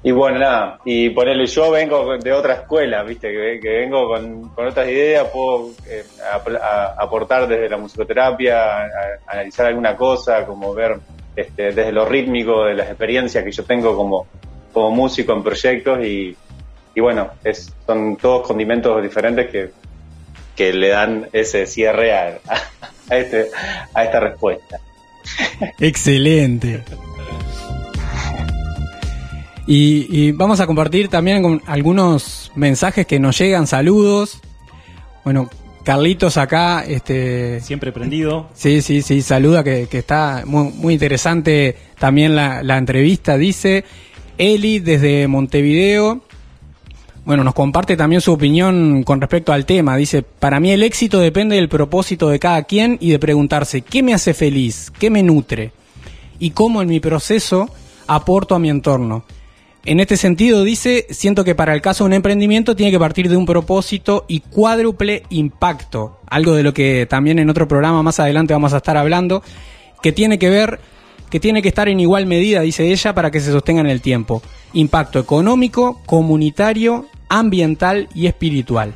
Y 0.02 0.12
bueno, 0.12 0.38
nada, 0.38 0.78
y 0.84 1.10
ponerle 1.10 1.46
yo 1.46 1.70
vengo 1.70 2.16
de 2.16 2.32
otra 2.32 2.54
escuela, 2.54 3.02
viste, 3.02 3.28
que, 3.32 3.58
que 3.60 3.68
vengo 3.78 4.06
con, 4.08 4.48
con 4.50 4.66
otras 4.68 4.88
ideas, 4.88 5.26
puedo 5.32 5.70
eh, 5.88 6.04
a- 6.62 6.94
aportar 6.98 7.48
desde 7.48 7.68
la 7.68 7.76
musicoterapia, 7.76 8.56
a- 8.56 8.82
a- 8.82 9.32
analizar 9.32 9.66
alguna 9.66 9.96
cosa, 9.96 10.46
como 10.46 10.72
ver 10.74 10.96
este, 11.34 11.72
desde 11.72 11.90
lo 11.92 12.04
rítmico, 12.04 12.64
de 12.66 12.74
las 12.74 12.88
experiencias 12.88 13.42
que 13.42 13.50
yo 13.50 13.64
tengo 13.64 13.96
como, 13.96 14.26
como 14.72 14.90
músico 14.92 15.32
en 15.32 15.42
proyectos 15.42 15.98
y, 16.04 16.36
y 16.94 17.00
bueno, 17.00 17.30
es, 17.42 17.74
son 17.84 18.16
todos 18.16 18.46
condimentos 18.46 19.02
diferentes 19.02 19.50
que, 19.50 19.70
que 20.56 20.72
le 20.72 20.88
dan 20.88 21.28
ese 21.32 21.66
cierre 21.66 22.12
a, 22.12 22.40
a, 23.10 23.16
este, 23.16 23.46
a 23.94 24.04
esta 24.04 24.20
respuesta. 24.20 24.80
Excelente. 25.78 26.82
Y, 29.66 30.06
y 30.10 30.32
vamos 30.32 30.60
a 30.60 30.66
compartir 30.66 31.08
también 31.08 31.42
con 31.42 31.62
algunos 31.66 32.52
mensajes 32.54 33.06
que 33.06 33.18
nos 33.18 33.36
llegan, 33.38 33.66
saludos. 33.66 34.40
Bueno, 35.24 35.50
Carlitos 35.82 36.36
acá, 36.36 36.84
este, 36.84 37.60
Siempre 37.60 37.92
prendido. 37.92 38.48
sí, 38.54 38.82
sí, 38.82 39.02
sí, 39.02 39.22
saluda 39.22 39.62
que, 39.62 39.86
que 39.88 39.98
está 39.98 40.42
muy, 40.44 40.72
muy 40.72 40.94
interesante 40.94 41.76
también 41.98 42.34
la, 42.34 42.62
la 42.64 42.76
entrevista, 42.76 43.36
dice 43.36 43.84
Eli 44.38 44.80
desde 44.80 45.28
Montevideo. 45.28 46.22
Bueno, 47.26 47.42
nos 47.42 47.54
comparte 47.54 47.96
también 47.96 48.20
su 48.20 48.32
opinión 48.32 49.02
con 49.02 49.20
respecto 49.20 49.52
al 49.52 49.66
tema. 49.66 49.96
Dice, 49.96 50.22
para 50.22 50.60
mí 50.60 50.70
el 50.70 50.84
éxito 50.84 51.18
depende 51.18 51.56
del 51.56 51.68
propósito 51.68 52.28
de 52.28 52.38
cada 52.38 52.62
quien 52.62 52.98
y 53.00 53.10
de 53.10 53.18
preguntarse, 53.18 53.80
¿qué 53.80 54.00
me 54.04 54.14
hace 54.14 54.32
feliz? 54.32 54.92
¿Qué 54.96 55.10
me 55.10 55.24
nutre? 55.24 55.72
Y 56.38 56.50
cómo 56.50 56.82
en 56.82 56.88
mi 56.88 57.00
proceso 57.00 57.68
aporto 58.06 58.54
a 58.54 58.60
mi 58.60 58.70
entorno. 58.70 59.24
En 59.84 59.98
este 59.98 60.16
sentido, 60.16 60.62
dice, 60.62 61.08
siento 61.10 61.42
que 61.42 61.56
para 61.56 61.74
el 61.74 61.82
caso 61.82 62.04
de 62.04 62.08
un 62.10 62.12
emprendimiento 62.12 62.76
tiene 62.76 62.92
que 62.92 62.98
partir 63.00 63.28
de 63.28 63.36
un 63.36 63.44
propósito 63.44 64.24
y 64.28 64.38
cuádruple 64.38 65.24
impacto. 65.30 66.20
Algo 66.28 66.54
de 66.54 66.62
lo 66.62 66.72
que 66.72 67.06
también 67.10 67.40
en 67.40 67.50
otro 67.50 67.66
programa 67.66 68.04
más 68.04 68.20
adelante 68.20 68.54
vamos 68.54 68.72
a 68.72 68.76
estar 68.76 68.96
hablando, 68.96 69.42
que 70.00 70.12
tiene 70.12 70.38
que 70.38 70.48
ver, 70.48 70.78
que 71.28 71.40
tiene 71.40 71.60
que 71.60 71.68
estar 71.68 71.88
en 71.88 71.98
igual 71.98 72.26
medida, 72.26 72.60
dice 72.60 72.92
ella, 72.92 73.16
para 73.16 73.32
que 73.32 73.40
se 73.40 73.50
sostenga 73.50 73.80
en 73.80 73.88
el 73.88 74.00
tiempo. 74.00 74.42
Impacto 74.74 75.18
económico, 75.18 76.00
comunitario, 76.06 77.06
ambiental 77.28 78.08
y 78.14 78.26
espiritual. 78.26 78.92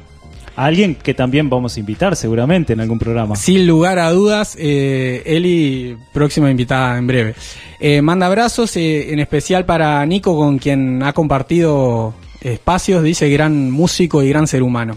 A 0.56 0.66
alguien 0.66 0.94
que 0.94 1.14
también 1.14 1.48
vamos 1.48 1.76
a 1.76 1.80
invitar 1.80 2.16
seguramente 2.16 2.72
en 2.72 2.80
algún 2.80 2.98
programa. 2.98 3.36
Sin 3.36 3.66
lugar 3.66 3.98
a 3.98 4.10
dudas, 4.10 4.56
eh, 4.58 5.22
Eli, 5.24 5.96
próxima 6.12 6.50
invitada 6.50 6.98
en 6.98 7.06
breve. 7.06 7.34
Eh, 7.78 8.02
manda 8.02 8.26
abrazos, 8.26 8.76
eh, 8.76 9.12
en 9.12 9.20
especial 9.20 9.64
para 9.64 10.04
Nico, 10.04 10.36
con 10.36 10.58
quien 10.58 11.02
ha 11.02 11.12
compartido 11.12 12.14
espacios, 12.42 13.02
dice 13.02 13.28
gran 13.30 13.70
músico 13.70 14.22
y 14.22 14.28
gran 14.28 14.46
ser 14.46 14.62
humano. 14.62 14.96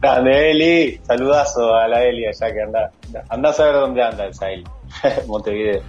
Grande 0.00 0.52
Eli, 0.52 1.00
saludazo 1.04 1.74
a 1.74 1.88
la 1.88 2.04
Eli 2.04 2.26
allá 2.26 2.52
que 2.52 2.62
anda, 2.62 2.90
anda 3.28 3.50
a 3.50 3.52
saber 3.52 3.74
dónde 3.74 4.02
anda 4.02 4.26
el 4.26 4.34
Sail, 4.34 4.64
Montevideo. 5.26 5.82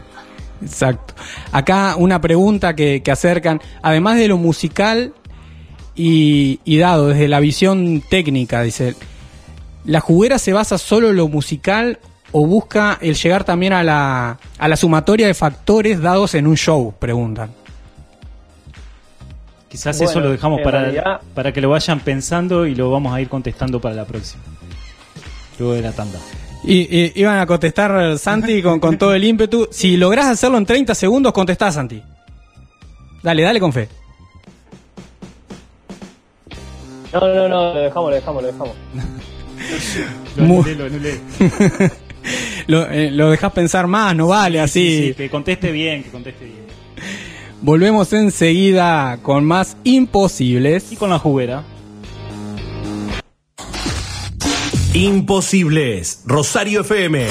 Exacto. 0.62 1.14
Acá 1.52 1.96
una 1.98 2.20
pregunta 2.20 2.76
que, 2.76 3.04
que 3.04 3.12
acercan, 3.12 3.62
además 3.82 4.18
de 4.18 4.28
lo 4.28 4.38
musical 4.38 5.14
y, 6.02 6.60
y 6.64 6.78
dado 6.78 7.08
desde 7.10 7.28
la 7.28 7.40
visión 7.42 8.02
técnica, 8.10 8.62
dice, 8.64 8.96
¿la 9.84 10.00
juguera 10.00 10.40
se 10.40 10.54
basa 10.54 10.78
solo 10.78 11.10
en 11.10 11.18
lo 11.18 11.28
musical 11.28 12.00
o 12.32 12.46
busca 12.48 12.98
el 13.02 13.16
llegar 13.16 13.44
también 13.44 13.74
a 13.74 13.84
la, 13.84 14.38
a 14.58 14.68
la 14.68 14.76
sumatoria 14.78 15.28
de 15.28 15.34
factores 15.34 16.00
dados 16.02 16.36
en 16.36 16.48
un 16.48 16.56
show? 16.56 16.94
Preguntan. 16.98 17.50
Quizás 19.68 19.98
Bueno, 19.98 20.10
eso 20.12 20.20
lo 20.22 20.32
dejamos 20.32 20.62
para, 20.64 20.82
realidad- 20.82 21.22
para 21.36 21.52
que 21.52 21.62
lo 21.62 21.70
vayan 21.70 22.00
pensando 22.00 22.66
y 22.66 22.74
lo 22.76 22.90
vamos 22.90 23.14
a 23.14 23.22
ir 23.22 23.30
contestando 23.30 23.80
para 23.80 23.94
la 23.96 24.06
próxima. 24.06 24.42
Luego 25.60 25.74
de 25.76 25.82
la 25.82 25.92
tanda. 25.92 26.18
Y, 26.64 26.78
y- 26.98 27.12
iban 27.16 27.38
a 27.40 27.46
contestar 27.46 28.18
Santi 28.18 28.62
con, 28.64 28.80
con 28.80 28.98
todo 28.98 29.14
el 29.14 29.24
ímpetu. 29.24 29.68
Si 29.72 29.96
lográs 29.98 30.28
hacerlo 30.28 30.58
en 30.58 30.66
30 30.66 30.96
segundos, 30.96 31.34
contestá 31.34 31.72
Santi. 31.72 32.02
Dale, 33.22 33.44
dale 33.44 33.60
con 33.60 33.72
fe. 33.74 33.90
No, 37.14 37.20
no, 37.20 37.50
no, 37.50 37.74
lo 37.74 37.80
dejamos, 37.80 38.10
lo 38.10 38.16
dejamos, 38.16 38.44
lo 38.44 38.48
dejamos. 38.52 38.76
Lo 40.38 40.44
anulé, 40.46 40.76
lo 40.76 40.86
anulé. 40.86 41.20
Lo, 42.68 42.90
eh, 42.90 43.12
lo 43.12 43.30
dejás 43.30 43.52
pensar 43.52 43.88
más, 43.88 44.16
no 44.16 44.28
vale 44.28 44.60
así. 44.60 44.98
Sí, 44.98 45.08
sí, 45.10 45.14
que 45.16 45.30
conteste 45.30 45.72
bien, 45.72 46.04
que 46.04 46.12
conteste 46.12 46.46
bien. 46.46 46.60
Volvemos 47.62 48.14
enseguida 48.14 49.20
con 49.22 49.44
más 49.44 49.76
imposibles. 49.84 50.92
Y 50.92 50.96
con 50.96 51.10
la 51.10 51.20
juguera. 51.20 51.64
Imposibles, 54.94 56.22
Rosario 56.26 56.82
FM. 56.82 57.28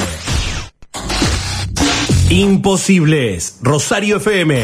Imposibles, 2.30 3.58
Rosario 3.62 4.18
FM. 4.18 4.62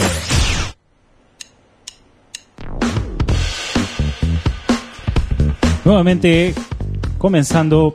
Nuevamente, 5.85 6.55
comenzando, 7.19 7.95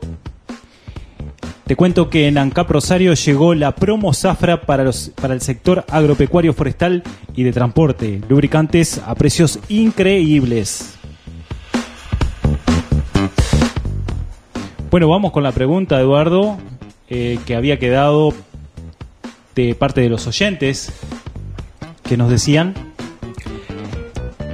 te 1.65 1.75
cuento 1.75 2.07
que 2.07 2.27
en 2.27 2.37
ANCAP 2.37 2.69
Rosario 2.69 3.15
llegó 3.15 3.55
la 3.55 3.73
promo 3.73 4.13
Zafra 4.13 4.61
para, 4.61 4.83
los, 4.83 5.11
para 5.19 5.33
el 5.33 5.41
sector 5.41 5.85
agropecuario, 5.89 6.53
forestal 6.53 7.01
y 7.35 7.41
de 7.41 7.51
transporte. 7.51 8.21
Lubricantes 8.29 9.01
a 9.03 9.15
precios 9.15 9.57
increíbles. 9.69 10.93
Bueno, 14.91 15.07
vamos 15.07 15.31
con 15.31 15.41
la 15.41 15.51
pregunta, 15.51 15.99
Eduardo, 15.99 16.59
eh, 17.09 17.39
que 17.47 17.55
había 17.55 17.79
quedado 17.79 18.33
de 19.55 19.73
parte 19.73 20.01
de 20.01 20.09
los 20.09 20.27
oyentes 20.27 20.93
que 22.03 22.17
nos 22.17 22.29
decían. 22.29 22.88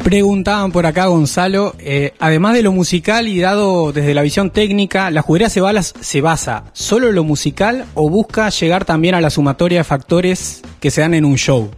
Preguntaban 0.05 0.71
por 0.71 0.85
acá, 0.85 1.07
Gonzalo, 1.07 1.73
eh, 1.79 2.13
además 2.19 2.53
de 2.53 2.61
lo 2.61 2.71
musical 2.71 3.27
y 3.27 3.39
dado 3.41 3.91
desde 3.91 4.13
la 4.13 4.21
visión 4.21 4.51
técnica, 4.51 5.09
¿la 5.09 5.23
juguera 5.23 5.49
se, 5.49 5.61
balas- 5.61 5.95
se 5.99 6.21
basa 6.21 6.65
solo 6.73 7.09
en 7.09 7.15
lo 7.15 7.23
musical 7.23 7.85
o 7.95 8.07
busca 8.07 8.49
llegar 8.49 8.85
también 8.85 9.15
a 9.15 9.19
la 9.21 9.31
sumatoria 9.31 9.79
de 9.79 9.83
factores 9.83 10.61
que 10.79 10.91
se 10.91 11.01
dan 11.01 11.15
en 11.15 11.25
un 11.25 11.37
show? 11.37 11.71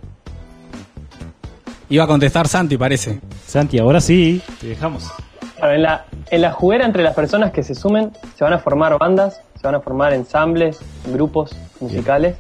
Iba 1.88 2.04
a 2.04 2.08
contestar 2.08 2.50
Santi, 2.50 2.78
parece. 2.78 3.22
Santi, 3.46 3.80
ahora 3.80 4.02
sí, 4.02 4.42
te 4.60 4.68
dejamos. 4.68 5.10
Bueno, 5.58 5.76
en 5.76 5.84
la, 5.84 6.06
en 6.30 6.42
la 6.42 6.52
juguera 6.52 6.86
entre 6.86 7.04
las 7.04 7.16
personas 7.16 7.54
que 7.54 7.64
se 7.64 7.76
sumen 7.76 8.12
se 8.38 8.44
van 8.44 8.52
a 8.52 8.60
formar 8.60 8.98
bandas, 9.00 9.40
se 9.56 9.62
van 9.66 9.76
a 9.76 9.80
formar 9.80 10.12
ensambles, 10.14 10.80
grupos 11.06 11.56
musicales, 11.80 12.36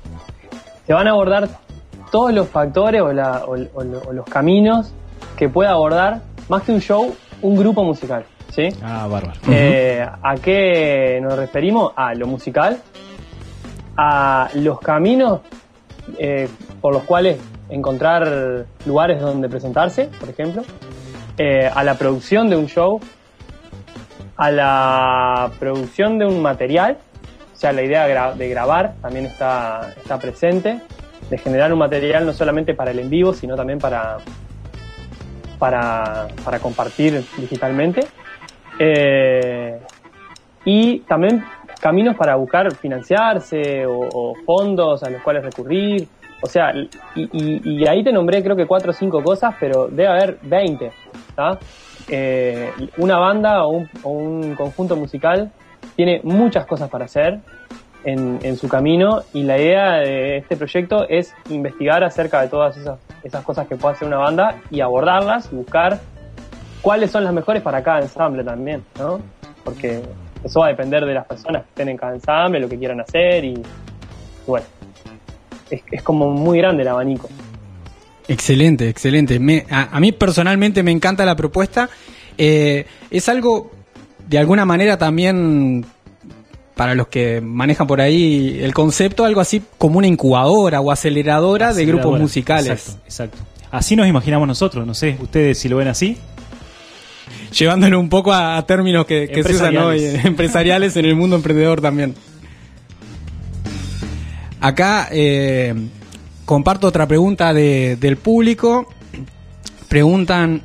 se 0.85 0.91
van 0.91 1.07
a 1.07 1.11
abordar 1.11 1.47
todos 2.11 2.33
los 2.33 2.49
factores 2.49 3.01
o, 3.01 3.13
la- 3.13 3.45
o- 3.45 3.55
o- 3.55 4.09
o 4.09 4.11
los 4.11 4.25
caminos 4.25 4.91
que 5.35 5.49
pueda 5.49 5.71
abordar, 5.71 6.21
más 6.49 6.63
que 6.63 6.71
un 6.71 6.81
show, 6.81 7.15
un 7.41 7.55
grupo 7.55 7.83
musical. 7.83 8.25
¿sí? 8.49 8.69
Ah, 8.83 9.07
bárbaro. 9.07 9.39
Eh, 9.49 10.05
¿A 10.23 10.35
qué 10.35 11.19
nos 11.21 11.37
referimos? 11.37 11.93
A 11.95 12.13
lo 12.15 12.25
musical, 12.27 12.79
a 13.97 14.49
los 14.55 14.79
caminos 14.79 15.41
eh, 16.17 16.47
por 16.81 16.93
los 16.93 17.03
cuales 17.03 17.37
encontrar 17.69 18.65
lugares 18.85 19.19
donde 19.21 19.49
presentarse, 19.49 20.05
por 20.19 20.29
ejemplo, 20.29 20.63
eh, 21.37 21.69
a 21.73 21.83
la 21.83 21.95
producción 21.95 22.49
de 22.49 22.55
un 22.55 22.67
show, 22.67 22.99
a 24.37 24.51
la 24.51 25.51
producción 25.59 26.17
de 26.17 26.25
un 26.25 26.41
material, 26.41 26.97
o 27.53 27.55
sea, 27.57 27.71
la 27.73 27.81
idea 27.81 28.07
gra- 28.07 28.33
de 28.35 28.49
grabar 28.49 28.93
también 29.01 29.25
está, 29.25 29.93
está 29.97 30.17
presente, 30.19 30.79
de 31.29 31.37
generar 31.37 31.73
un 31.73 31.79
material 31.79 32.25
no 32.25 32.33
solamente 32.33 32.73
para 32.73 32.91
el 32.91 32.99
en 32.99 33.09
vivo, 33.09 33.33
sino 33.33 33.55
también 33.55 33.79
para, 33.79 34.17
para, 35.59 36.27
para 36.43 36.59
compartir 36.59 37.23
digitalmente. 37.37 38.05
Eh, 38.79 39.79
y 40.65 40.99
también 41.01 41.43
caminos 41.79 42.15
para 42.15 42.35
buscar 42.35 42.75
financiarse 42.75 43.85
o, 43.87 44.35
fondos 44.45 45.03
a 45.03 45.09
los 45.09 45.21
cuales 45.21 45.43
recurrir. 45.43 46.07
O 46.41 46.47
sea, 46.47 46.71
y, 47.15 47.29
y- 47.33 47.87
ahí 47.87 48.03
te 48.03 48.11
nombré 48.11 48.43
creo 48.43 48.55
que 48.55 48.67
cuatro 48.67 48.91
o 48.91 48.93
cinco 48.93 49.23
cosas, 49.23 49.55
pero 49.59 49.87
debe 49.87 50.07
haber 50.07 50.37
20. 50.43 50.91
¿tá? 51.35 51.57
Eh, 52.07 52.71
una 52.97 53.17
banda 53.17 53.65
o 53.65 53.85
un 54.03 54.55
conjunto 54.55 54.95
musical 54.95 55.51
tiene 55.95 56.21
muchas 56.23 56.65
cosas 56.65 56.89
para 56.89 57.05
hacer 57.05 57.39
en, 58.07 58.57
su 58.57 58.69
camino 58.69 59.23
y 59.33 59.43
la 59.43 59.57
idea 59.57 59.97
de 59.97 60.37
este 60.37 60.55
proyecto 60.55 61.07
es 61.09 61.33
investigar 61.49 62.05
acerca 62.05 62.41
de 62.41 62.47
todas 62.47 62.77
esas, 62.77 62.99
esas 63.23 63.43
cosas 63.43 63.67
que 63.67 63.75
puede 63.75 63.95
hacer 63.95 64.07
una 64.07 64.17
banda 64.17 64.61
y 64.71 64.79
abordarlas 64.79 65.51
buscar 65.51 65.99
cuáles 66.81 67.11
son 67.11 67.25
las 67.25 67.33
mejores 67.33 67.61
para 67.61 67.83
cada 67.83 67.99
ensamble 67.99 68.45
también, 68.45 68.83
¿no? 68.97 69.19
Porque 69.63 70.01
eso 70.41 70.61
va 70.61 70.67
a 70.67 70.69
depender 70.69 71.03
de 71.03 71.13
las 71.13 71.27
personas 71.27 71.63
que 71.63 71.69
estén 71.69 71.89
en 71.89 71.97
cada 71.97 72.13
ensamble, 72.13 72.61
lo 72.61 72.69
que 72.69 72.77
quieran 72.77 73.01
hacer 73.01 73.43
y 73.43 73.61
bueno, 74.45 74.65
es, 75.69 76.01
como 76.01 76.31
muy 76.31 76.59
grande 76.59 76.83
el 76.83 76.87
abanico. 76.87 77.27
Excelente, 78.29 78.87
excelente. 78.87 79.37
A 79.69 79.99
mí 79.99 80.13
personalmente 80.13 80.81
me 80.81 80.91
encanta 80.91 81.25
la 81.25 81.35
propuesta. 81.35 81.89
Eh, 82.37 82.85
es 83.09 83.27
algo, 83.27 83.71
de 84.27 84.37
alguna 84.37 84.65
manera 84.65 84.97
también, 84.97 85.85
para 86.77 86.95
los 86.95 87.07
que 87.07 87.41
manejan 87.41 87.87
por 87.87 87.99
ahí 87.99 88.59
el 88.61 88.73
concepto, 88.73 89.25
algo 89.25 89.41
así 89.41 89.61
como 89.77 89.97
una 89.97 90.07
incubadora 90.07 90.79
o 90.79 90.91
aceleradora, 90.91 91.73
de 91.73 91.85
grupos 91.85 92.17
musicales. 92.19 92.69
Exacto, 92.69 93.01
exacto. 93.05 93.37
Así 93.71 93.95
nos 93.97 94.07
imaginamos 94.07 94.47
nosotros, 94.47 94.87
no 94.87 94.93
sé, 94.93 95.17
ustedes 95.19 95.57
si 95.59 95.67
lo 95.67 95.77
ven 95.77 95.89
así. 95.89 96.17
Llevándolo 97.57 97.99
un 97.99 98.07
poco 98.09 98.31
a, 98.31 98.55
a 98.57 98.65
términos 98.65 99.05
que, 99.05 99.27
que 99.27 99.43
se 99.43 99.55
usan 99.55 99.75
hoy, 99.77 99.97
Empresariales. 99.97 100.25
empresariales 100.25 100.95
en 100.97 101.05
el 101.05 101.15
mundo 101.15 101.35
emprendedor 101.35 101.81
también. 101.81 102.13
Acá 104.59 105.07
eh, 105.11 105.73
comparto 106.45 106.87
otra 106.87 107.07
pregunta 107.07 107.53
de- 107.53 107.97
del 107.99 108.17
público. 108.17 108.87
Preguntan, 109.87 110.61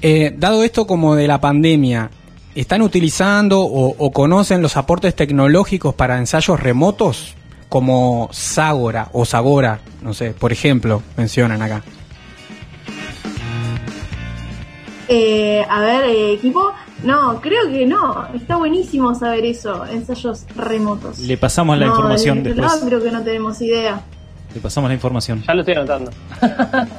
eh, 0.00 0.34
dado 0.36 0.62
esto 0.64 0.86
como 0.86 1.14
de 1.16 1.26
la 1.28 1.40
pandemia, 1.40 2.10
¿están 2.54 2.82
utilizando 2.82 3.60
o, 3.60 3.94
o 3.98 4.10
conocen 4.12 4.62
los 4.62 4.76
aportes 4.76 5.14
tecnológicos 5.14 5.94
para 5.94 6.18
ensayos 6.18 6.60
remotos? 6.60 7.34
Como 7.68 8.28
Sagora 8.32 9.08
o 9.12 9.24
Sagora, 9.24 9.80
no 10.02 10.12
sé, 10.12 10.32
por 10.32 10.52
ejemplo, 10.52 11.02
mencionan 11.16 11.62
acá. 11.62 11.82
Eh, 15.08 15.64
a 15.68 15.80
ver, 15.80 16.04
eh, 16.04 16.32
equipo, 16.34 16.70
no, 17.04 17.40
creo 17.40 17.68
que 17.70 17.86
no. 17.86 18.26
Está 18.34 18.56
buenísimo 18.56 19.14
saber 19.14 19.44
eso, 19.44 19.84
ensayos 19.86 20.44
remotos. 20.56 21.18
Le 21.18 21.36
pasamos 21.36 21.78
la 21.78 21.86
No, 21.86 21.92
información 21.94 22.42
de 22.42 22.50
después. 22.54 22.70
lado 22.72 22.86
creo 22.86 23.02
que 23.02 23.10
no 23.10 23.22
tenemos 23.22 23.60
idea. 23.60 24.00
Le 24.54 24.60
pasamos 24.60 24.88
la 24.90 24.94
información. 24.94 25.42
Ya 25.46 25.54
lo 25.54 25.60
estoy 25.60 25.74
anotando. 25.74 26.10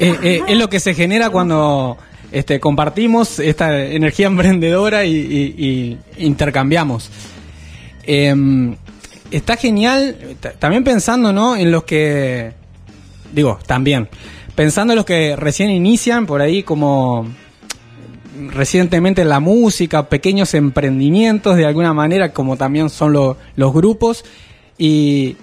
Eh, 0.00 0.18
eh, 0.22 0.42
es 0.46 0.58
lo 0.58 0.68
que 0.68 0.80
se 0.80 0.94
genera 0.94 1.30
cuando 1.30 1.96
este, 2.32 2.60
compartimos 2.60 3.38
esta 3.38 3.84
energía 3.84 4.26
emprendedora 4.28 5.04
y, 5.04 5.98
intercambiamos. 6.18 7.10
Em, 8.04 8.76
está 9.30 9.56
genial, 9.56 10.16
también 10.58 10.84
pensando 10.84 11.32
¿no? 11.32 11.56
en 11.56 11.70
los 11.70 11.84
que, 11.84 12.52
digo, 13.32 13.58
también, 13.66 14.08
pensando 14.54 14.92
en 14.92 14.96
los 14.96 15.06
que 15.06 15.36
recién 15.36 15.70
inician 15.70 16.26
por 16.26 16.40
ahí 16.40 16.62
como 16.62 17.26
recientemente 18.52 19.22
en 19.22 19.28
la 19.28 19.40
música, 19.40 20.08
pequeños 20.08 20.54
emprendimientos 20.54 21.56
de 21.56 21.66
alguna 21.66 21.92
manera, 21.92 22.32
como 22.32 22.56
también 22.56 22.88
son 22.88 23.12
lo- 23.12 23.36
los 23.56 23.72
grupos. 23.72 24.24
Y, 24.78 25.36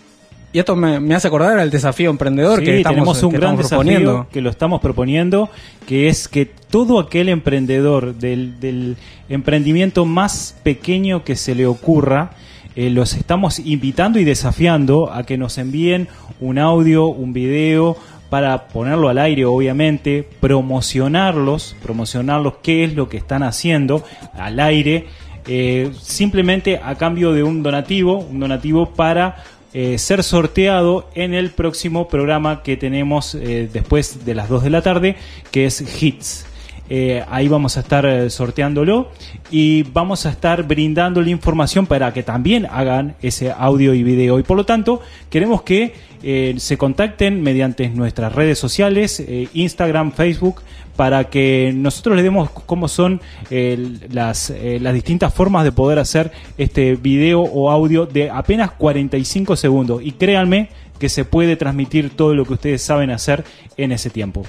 y 0.53 0.59
esto 0.59 0.75
me, 0.75 0.99
me 0.99 1.13
hace 1.15 1.27
acordar 1.27 1.59
al 1.59 1.69
desafío 1.69 2.09
emprendedor 2.09 2.59
Sí, 2.59 2.65
que 2.65 2.77
estamos, 2.77 2.95
tenemos 2.95 3.23
un 3.23 3.31
que 3.31 3.37
gran 3.37 3.51
estamos 3.51 3.69
desafío 3.69 3.77
proponiendo. 3.79 4.27
que 4.31 4.41
lo 4.41 4.49
estamos 4.49 4.81
proponiendo, 4.81 5.49
que 5.85 6.07
es 6.07 6.27
que 6.27 6.45
todo 6.45 6.99
aquel 6.99 7.29
emprendedor 7.29 8.15
del, 8.15 8.59
del 8.59 8.97
emprendimiento 9.29 10.05
más 10.05 10.55
pequeño 10.63 11.23
que 11.23 11.35
se 11.35 11.53
le 11.53 11.65
ocurra, 11.65 12.31
eh, 12.75 12.89
los 12.89 13.13
estamos 13.15 13.59
invitando 13.59 14.19
y 14.19 14.23
desafiando 14.23 15.11
a 15.11 15.23
que 15.23 15.37
nos 15.37 15.57
envíen 15.57 16.07
un 16.39 16.59
audio, 16.59 17.07
un 17.07 17.33
video 17.33 17.97
para 18.29 18.67
ponerlo 18.67 19.09
al 19.09 19.17
aire, 19.17 19.45
obviamente, 19.45 20.27
promocionarlos, 20.39 21.75
promocionarlos 21.81 22.55
qué 22.61 22.83
es 22.83 22.93
lo 22.93 23.09
que 23.09 23.17
están 23.17 23.41
haciendo 23.41 24.03
al 24.33 24.59
aire, 24.59 25.07
eh, 25.47 25.91
simplemente 26.01 26.79
a 26.83 26.95
cambio 26.95 27.31
de 27.31 27.41
un 27.41 27.63
donativo, 27.63 28.19
un 28.19 28.39
donativo 28.39 28.93
para 28.93 29.37
eh, 29.79 29.99
ser 29.99 30.23
sorteado 30.23 31.07
en 31.13 31.35
el 31.35 31.51
próximo 31.51 32.07
programa 32.07 32.63
que 32.63 32.77
tenemos 32.77 33.35
eh, 33.35 33.69
después 33.71 34.25
de 34.25 34.33
las 34.33 34.49
2 34.49 34.63
de 34.63 34.69
la 34.71 34.81
tarde, 34.81 35.17
que 35.51 35.67
es 35.67 36.01
Hits. 36.01 36.47
Eh, 36.89 37.23
ahí 37.29 37.47
vamos 37.47 37.75
a 37.77 37.81
estar 37.81 38.05
eh, 38.05 38.29
sorteándolo 38.29 39.09
y 39.51 39.83
vamos 39.83 40.25
a 40.25 40.29
estar 40.29 40.63
brindando 40.63 41.21
la 41.21 41.29
información 41.29 41.85
para 41.85 42.13
que 42.13 42.23
también 42.23 42.65
hagan 42.65 43.15
ese 43.21 43.51
audio 43.51 43.93
y 43.93 44.03
video. 44.03 44.39
Y 44.39 44.43
por 44.43 44.57
lo 44.57 44.65
tanto, 44.65 45.01
queremos 45.29 45.63
que 45.63 45.93
eh, 46.23 46.55
se 46.57 46.77
contacten 46.77 47.41
mediante 47.41 47.89
nuestras 47.89 48.33
redes 48.33 48.57
sociales, 48.57 49.19
eh, 49.19 49.49
Instagram, 49.53 50.11
Facebook, 50.11 50.61
para 50.95 51.25
que 51.25 51.73
nosotros 51.75 52.15
les 52.15 52.23
demos 52.23 52.49
cómo 52.49 52.87
son 52.87 53.21
las, 53.51 54.51
las 54.59 54.93
distintas 54.95 55.31
formas 55.31 55.63
de 55.63 55.71
poder 55.71 55.99
hacer 55.99 56.31
este 56.57 56.95
video 56.95 57.41
o 57.41 57.69
audio 57.69 58.07
de 58.07 58.31
apenas 58.31 58.71
45 58.71 59.55
segundos. 59.55 60.01
Y 60.03 60.13
créanme 60.13 60.69
que 60.97 61.09
se 61.09 61.23
puede 61.23 61.55
transmitir 61.55 62.09
todo 62.09 62.33
lo 62.33 62.45
que 62.45 62.53
ustedes 62.53 62.81
saben 62.81 63.11
hacer 63.11 63.43
en 63.77 63.91
ese 63.91 64.09
tiempo. 64.09 64.43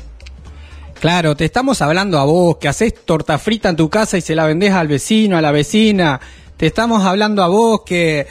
Claro, 1.01 1.37
te 1.37 1.45
estamos 1.45 1.81
hablando 1.81 2.19
a 2.19 2.25
vos, 2.25 2.57
que 2.57 2.67
haces 2.67 2.93
torta 3.05 3.39
frita 3.39 3.69
en 3.69 3.77
tu 3.77 3.89
casa 3.89 4.19
y 4.19 4.21
se 4.21 4.35
la 4.35 4.47
vendés 4.47 4.73
al 4.73 4.89
vecino, 4.89 5.37
a 5.37 5.41
la 5.41 5.53
vecina. 5.53 6.21
Te 6.57 6.67
estamos 6.67 7.05
hablando 7.05 7.45
a 7.45 7.47
vos 7.47 7.83
que 7.87 8.27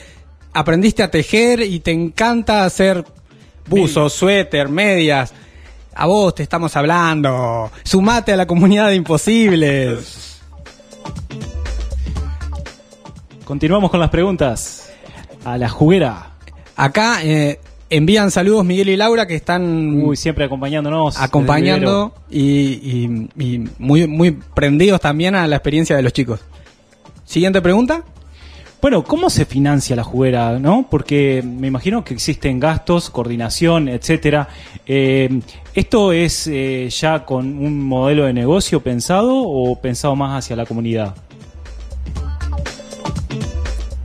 aprendiste 0.52 1.02
a 1.02 1.10
tejer 1.10 1.60
y 1.60 1.80
te 1.80 1.92
encanta 1.92 2.66
hacer 2.66 3.06
buzos, 3.66 4.12
suéter, 4.12 4.68
medias. 4.68 5.32
A 5.94 6.06
vos 6.06 6.34
te 6.34 6.42
estamos 6.42 6.76
hablando. 6.76 7.70
Sumate 7.84 8.34
a 8.34 8.36
la 8.36 8.46
comunidad 8.46 8.88
de 8.88 8.96
imposibles. 8.96 10.40
Continuamos 13.44 13.90
con 13.90 13.98
las 13.98 14.10
preguntas. 14.10 14.90
A 15.42 15.56
la 15.56 15.70
juguera. 15.70 16.32
Acá 16.76 17.24
eh, 17.24 17.60
envían 17.90 18.30
saludos 18.30 18.64
Miguel 18.64 18.88
y 18.90 18.96
Laura 18.96 19.26
que 19.26 19.34
están 19.34 20.02
Uy, 20.02 20.16
siempre 20.16 20.44
acompañándonos. 20.44 21.18
acompañando 21.20 22.12
y, 22.30 22.40
y- 22.42 23.28
y 23.38 23.64
muy, 23.78 24.06
muy 24.06 24.32
prendidos 24.32 25.00
también 25.00 25.34
a 25.34 25.46
la 25.46 25.56
experiencia 25.56 25.96
de 25.96 26.02
los 26.02 26.12
chicos. 26.12 26.40
Siguiente 27.24 27.60
pregunta. 27.62 28.04
Bueno, 28.80 29.02
¿cómo 29.02 29.28
se 29.28 29.44
financia 29.44 29.96
la 29.96 30.04
juguera, 30.04 30.56
no? 30.60 30.86
Porque 30.88 31.42
me 31.44 31.66
imagino 31.66 32.04
que 32.04 32.14
existen 32.14 32.60
gastos, 32.60 33.10
coordinación, 33.10 33.88
etcétera. 33.88 34.48
Eh, 34.86 35.40
¿Esto 35.74 36.12
es 36.12 36.46
eh, 36.46 36.88
ya 36.90 37.24
con 37.24 37.58
un 37.58 37.82
modelo 37.82 38.24
de 38.26 38.32
negocio 38.32 38.80
pensado 38.80 39.34
o 39.36 39.80
pensado 39.80 40.14
más 40.14 40.38
hacia 40.44 40.54
la 40.54 40.64
comunidad? 40.64 41.16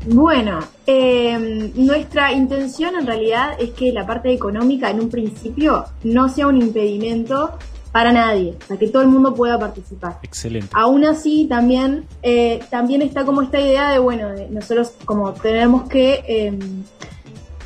Bueno, 0.06 0.60
eh, 0.86 1.72
nuestra 1.76 2.32
intención 2.32 2.96
en 2.96 3.08
realidad 3.08 3.54
es 3.60 3.72
que 3.72 3.92
la 3.92 4.06
parte 4.06 4.32
económica 4.34 4.90
en 4.90 5.00
un 5.00 5.10
principio 5.10 5.86
no 6.04 6.30
sea 6.30 6.48
un 6.48 6.62
impedimento 6.62 7.52
para 7.94 8.12
nadie, 8.12 8.58
o 8.64 8.68
sea, 8.68 8.78
que 8.78 8.88
todo 8.88 9.04
el 9.04 9.08
mundo 9.08 9.36
pueda 9.36 9.60
participar. 9.60 10.18
Excelente. 10.24 10.68
Aún 10.74 11.06
así, 11.06 11.46
también, 11.48 12.06
eh, 12.24 12.60
también 12.72 13.04
está 13.04 13.24
como 13.24 13.44
esta 13.44 13.62
idea 13.62 13.92
de, 13.92 14.00
bueno, 14.00 14.30
de 14.30 14.50
nosotros 14.50 14.94
como 15.06 15.32
tenemos 15.34 15.88
que, 15.88 16.24
eh, 16.28 16.58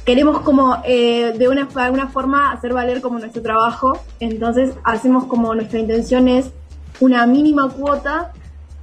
queremos 0.03 0.41
como 0.41 0.77
eh, 0.85 1.33
de 1.37 1.47
una, 1.47 1.65
de 1.65 1.81
alguna 1.81 2.09
forma 2.09 2.51
hacer 2.51 2.73
valer 2.73 2.99
como 3.01 3.19
nuestro 3.19 3.41
trabajo, 3.41 3.99
entonces 4.19 4.75
hacemos 4.83 5.25
como 5.25 5.55
nuestra 5.55 5.79
intención 5.79 6.27
es 6.27 6.51
una 6.99 7.25
mínima 7.25 7.69
cuota 7.69 8.33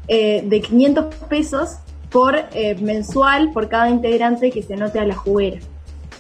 eh, 0.09 0.43
de 0.47 0.61
500 0.61 1.15
pesos 1.29 1.77
por 2.15 2.37
eh, 2.55 2.77
mensual 2.81 3.51
por 3.53 3.69
cada 3.69 3.91
integrante 3.91 4.53
que 4.53 4.63
se 4.63 4.75
anote 4.75 5.01
a 5.01 5.05
la 5.05 5.17
juguera. 5.17 5.59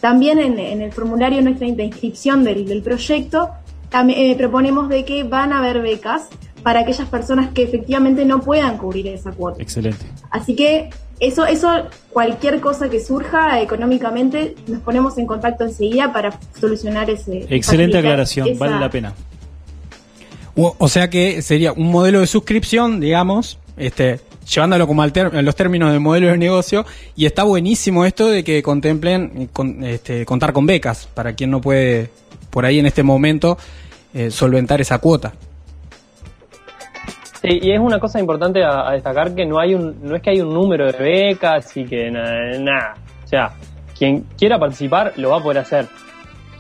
También 0.00 0.40
en, 0.40 0.59
en 0.59 0.83
el 0.83 0.90
formulario 0.92 1.38
de 1.38 1.44
nuestra 1.44 1.68
de 1.70 1.85
inscripción 1.85 2.42
del, 2.42 2.66
del 2.66 2.83
proyecto 2.83 3.50
también, 3.90 4.18
eh, 4.33 4.35
proponemos 4.37 4.88
de 4.88 5.04
que 5.04 5.22
van 5.22 5.52
a 5.52 5.59
haber 5.61 5.80
becas 5.80 6.22
para 6.64 6.80
aquellas 6.80 7.09
personas 7.09 7.50
que 7.54 7.62
efectivamente 7.62 8.24
no 8.24 8.40
puedan 8.40 8.76
cubrir 8.76 9.07
esa 9.07 9.30
cuota. 9.30 9.62
Excelente. 9.62 10.04
Así 10.30 10.57
que 10.57 10.90
eso, 11.20 11.46
eso, 11.46 11.70
cualquier 12.11 12.61
cosa 12.61 12.88
que 12.90 12.98
surja 12.98 13.61
económicamente, 13.61 14.57
nos 14.66 14.80
ponemos 14.80 15.16
en 15.18 15.26
contacto 15.26 15.62
enseguida 15.62 16.12
para 16.12 16.40
solucionar 16.61 17.09
ese. 17.09 17.46
Excelente 17.50 17.98
aclaración, 17.98 18.48
esa- 18.48 18.59
vale 18.64 18.80
la 18.80 18.90
pena. 18.90 19.14
O, 20.57 20.74
o 20.76 20.88
sea 20.88 21.09
que 21.09 21.40
sería 21.42 21.72
un 21.72 21.90
modelo 21.92 22.18
de 22.20 22.26
suscripción, 22.26 22.98
digamos, 23.00 23.59
este, 23.76 24.20
llevándolo 24.52 24.87
como 24.87 25.02
al 25.02 25.12
los 25.42 25.57
términos 25.57 25.90
del 25.92 26.00
modelo 26.00 26.28
de 26.28 26.37
negocio, 26.38 26.85
y 27.16 27.26
está 27.26 27.44
buenísimo 27.44 28.04
esto 28.04 28.28
de 28.28 28.42
que 28.44 28.62
contemplen 28.62 29.33
eh, 29.37 29.48
con- 29.52 29.83
este, 29.85 30.24
contar 30.26 30.52
con 30.52 30.66
becas 30.66 31.07
para 31.12 31.33
quien 31.35 31.50
no 31.50 31.61
puede 31.61 32.11
por 32.50 32.64
ahí 32.64 32.78
en 32.78 32.87
este 32.87 33.02
momento 33.02 33.59
eh, 34.14 34.30
solventar 34.30 34.80
esa 34.80 34.98
cuota. 34.98 35.33
Sí, 37.42 37.59
y 37.61 37.72
es 37.72 37.80
una 37.80 37.98
cosa 37.98 38.18
importante 38.20 38.62
a, 38.64 38.88
a 38.88 38.92
destacar 38.92 39.35
que 39.35 39.44
no 39.44 39.59
hay 39.59 39.74
un, 39.74 39.96
no 40.02 40.16
es 40.16 40.22
que 40.22 40.30
hay 40.30 40.40
un 40.40 40.54
número 40.54 40.90
de 40.90 40.98
becas 40.98 41.76
y 41.76 41.85
que 41.85 42.11
na- 42.11 42.59
nada. 42.59 42.94
O 43.24 43.26
sea, 43.26 43.50
quien 43.98 44.24
quiera 44.38 44.59
participar 44.59 45.12
lo 45.16 45.30
va 45.30 45.38
a 45.38 45.42
poder 45.42 45.59
hacer. 45.59 45.87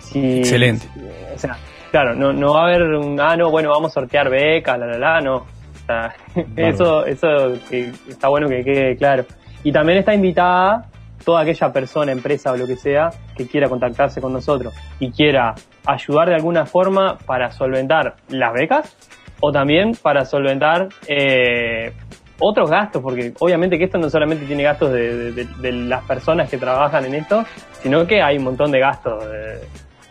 Si- 0.00 0.38
Excelente. 0.40 0.86
O 1.34 1.38
sea, 1.38 1.56
claro, 1.90 2.14
no, 2.14 2.32
no 2.34 2.52
va 2.54 2.62
a 2.62 2.64
haber 2.66 2.82
un, 2.82 3.18
ah, 3.18 3.34
no, 3.36 3.50
bueno, 3.50 3.70
vamos 3.70 3.92
a 3.92 3.94
sortear 3.94 4.28
becas, 4.28 4.78
la, 4.78 4.86
la, 4.86 4.98
la, 4.98 5.20
no. 5.22 5.46
O 5.84 5.86
sea, 5.86 6.14
eso, 6.56 7.04
eso 7.06 7.28
que 7.68 7.92
está 8.08 8.28
bueno 8.28 8.48
que 8.48 8.64
quede 8.64 8.96
claro. 8.96 9.24
Y 9.62 9.70
también 9.72 9.98
está 9.98 10.14
invitada 10.14 10.86
toda 11.24 11.40
aquella 11.42 11.72
persona, 11.72 12.12
empresa 12.12 12.52
o 12.52 12.56
lo 12.56 12.66
que 12.66 12.76
sea, 12.76 13.10
que 13.36 13.46
quiera 13.46 13.68
contactarse 13.68 14.20
con 14.20 14.32
nosotros 14.32 14.74
y 15.00 15.10
quiera 15.10 15.54
ayudar 15.86 16.28
de 16.28 16.34
alguna 16.34 16.66
forma 16.66 17.16
para 17.18 17.50
solventar 17.50 18.16
las 18.28 18.52
becas 18.52 18.96
o 19.40 19.50
también 19.52 19.92
para 20.02 20.24
solventar 20.26 20.88
eh, 21.08 21.92
otros 22.38 22.68
gastos, 22.70 23.00
porque 23.02 23.32
obviamente 23.38 23.78
que 23.78 23.84
esto 23.84 23.96
no 23.98 24.10
solamente 24.10 24.44
tiene 24.44 24.64
gastos 24.64 24.90
de, 24.92 25.32
de- 25.32 25.44
de 25.44 25.72
las 25.72 26.02
personas 26.04 26.50
que 26.50 26.58
trabajan 26.58 27.04
en 27.06 27.14
esto, 27.14 27.44
sino 27.82 28.06
que 28.06 28.20
hay 28.22 28.36
un 28.38 28.44
montón 28.44 28.70
de 28.70 28.80
gastos, 28.80 29.24
de 29.30 29.60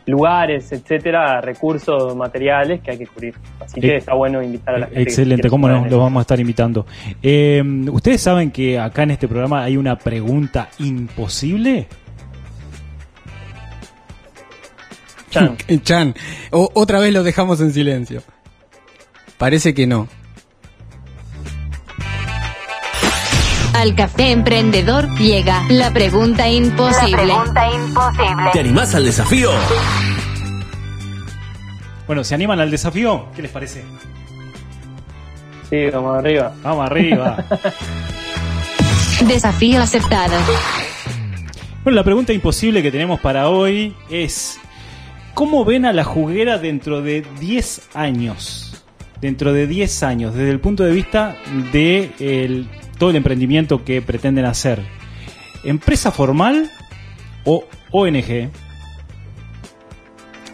lugares, 0.05 0.71
etcétera, 0.71 1.39
recursos, 1.41 2.15
materiales 2.15 2.81
que 2.81 2.91
hay 2.91 2.97
que 2.97 3.07
cubrir. 3.07 3.35
Así 3.59 3.79
que 3.79 3.87
Eh, 3.87 3.97
está 3.97 4.13
bueno 4.13 4.41
invitar 4.43 4.75
a 4.75 4.79
la 4.79 4.85
gente. 4.87 5.01
Excelente, 5.01 5.49
cómo 5.49 5.67
no, 5.67 5.85
los 5.85 5.99
vamos 5.99 6.19
a 6.19 6.21
estar 6.21 6.39
invitando. 6.39 6.85
Eh, 7.21 7.63
¿Ustedes 7.91 8.21
saben 8.21 8.51
que 8.51 8.77
acá 8.79 9.03
en 9.03 9.11
este 9.11 9.27
programa 9.27 9.63
hay 9.63 9.77
una 9.77 9.97
pregunta 9.97 10.69
imposible? 10.79 11.87
Chan. 15.29 15.57
Chan, 15.83 16.13
o- 16.51 16.69
otra 16.73 16.99
vez 16.99 17.13
lo 17.13 17.23
dejamos 17.23 17.59
en 17.61 17.71
silencio. 17.73 18.21
Parece 19.37 19.73
que 19.73 19.87
no. 19.87 20.07
Al 23.73 23.95
café 23.95 24.31
emprendedor 24.31 25.09
llega 25.17 25.63
la 25.69 25.91
pregunta 25.91 26.47
imposible. 26.47 27.25
La 27.25 27.41
pregunta 27.43 27.71
imposible. 27.73 28.43
¿Te 28.53 28.59
animás 28.59 28.93
al 28.95 29.05
desafío? 29.05 29.49
Bueno, 32.07 32.23
¿se 32.23 32.35
animan 32.35 32.59
al 32.59 32.69
desafío? 32.71 33.27
¿Qué 33.35 33.41
les 33.41 33.51
parece? 33.51 33.83
Sí, 35.69 35.77
vamos 35.91 36.17
arriba. 36.17 36.53
Vamos 36.63 36.85
arriba. 36.85 37.43
Desafío 39.27 39.81
aceptado. 39.81 40.33
Bueno, 41.83 41.95
la 41.95 42.03
pregunta 42.03 42.33
imposible 42.33 42.81
que 42.83 42.91
tenemos 42.91 43.19
para 43.21 43.47
hoy 43.49 43.95
es, 44.09 44.59
¿cómo 45.33 45.63
ven 45.65 45.85
a 45.85 45.93
la 45.93 46.03
juguera 46.03 46.57
dentro 46.57 47.01
de 47.01 47.25
10 47.39 47.89
años? 47.95 48.83
Dentro 49.21 49.53
de 49.53 49.65
10 49.67 50.03
años, 50.03 50.33
desde 50.35 50.51
el 50.51 50.59
punto 50.59 50.83
de 50.83 50.91
vista 50.91 51.37
de 51.71 52.11
el- 52.19 52.67
todo 53.03 53.09
el 53.09 53.17
emprendimiento 53.17 53.83
que 53.83 54.01
pretenden 54.01 54.45
hacer. 54.45 54.81
¿Empresa 55.65 56.09
formal 56.09 56.71
o 57.43 57.65
ONG? 57.91 58.49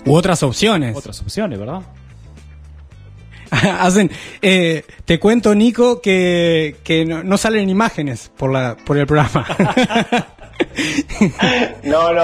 U 0.04 0.16
otras 0.16 0.42
opciones. 0.42 0.98
Otras 0.98 1.22
opciones, 1.22 1.60
¿verdad? 1.60 1.82
Hacen, 3.52 4.10
eh, 4.42 4.84
te 5.06 5.20
cuento, 5.20 5.54
Nico, 5.54 6.02
que, 6.02 6.78
que 6.84 7.06
no, 7.06 7.24
no 7.24 7.38
salen 7.38 7.70
imágenes 7.70 8.32
por, 8.36 8.52
la, 8.52 8.76
por 8.84 8.98
el 8.98 9.06
programa. 9.06 9.46
No, 11.84 12.14
no, 12.14 12.22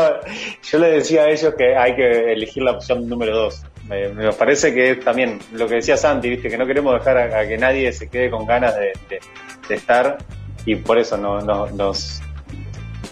yo 0.70 0.80
le 0.80 0.88
decía 0.88 1.22
a 1.22 1.30
ellos 1.30 1.54
que 1.58 1.78
hay 1.78 1.96
que 1.96 2.34
elegir 2.34 2.64
la 2.64 2.72
opción 2.72 3.08
número 3.08 3.34
dos. 3.38 3.64
Me, 3.90 4.10
me 4.10 4.32
parece 4.34 4.74
que 4.74 4.96
también 4.96 5.40
lo 5.54 5.68
que 5.68 5.76
decía 5.76 5.96
Santi, 5.96 6.30
viste, 6.30 6.50
que 6.50 6.58
no 6.58 6.66
queremos 6.66 6.94
dejar 6.96 7.18
a, 7.18 7.48
que 7.48 7.58
nadie 7.58 7.92
se 7.94 8.10
quede 8.10 8.30
con 8.32 8.46
ganas 8.46 8.76
de, 8.76 8.94
estar 9.70 10.18
y 10.66 10.76
por 10.76 10.98
eso 10.98 11.18
no, 11.18 11.40
no- 11.42 11.68
nos, 11.68 12.22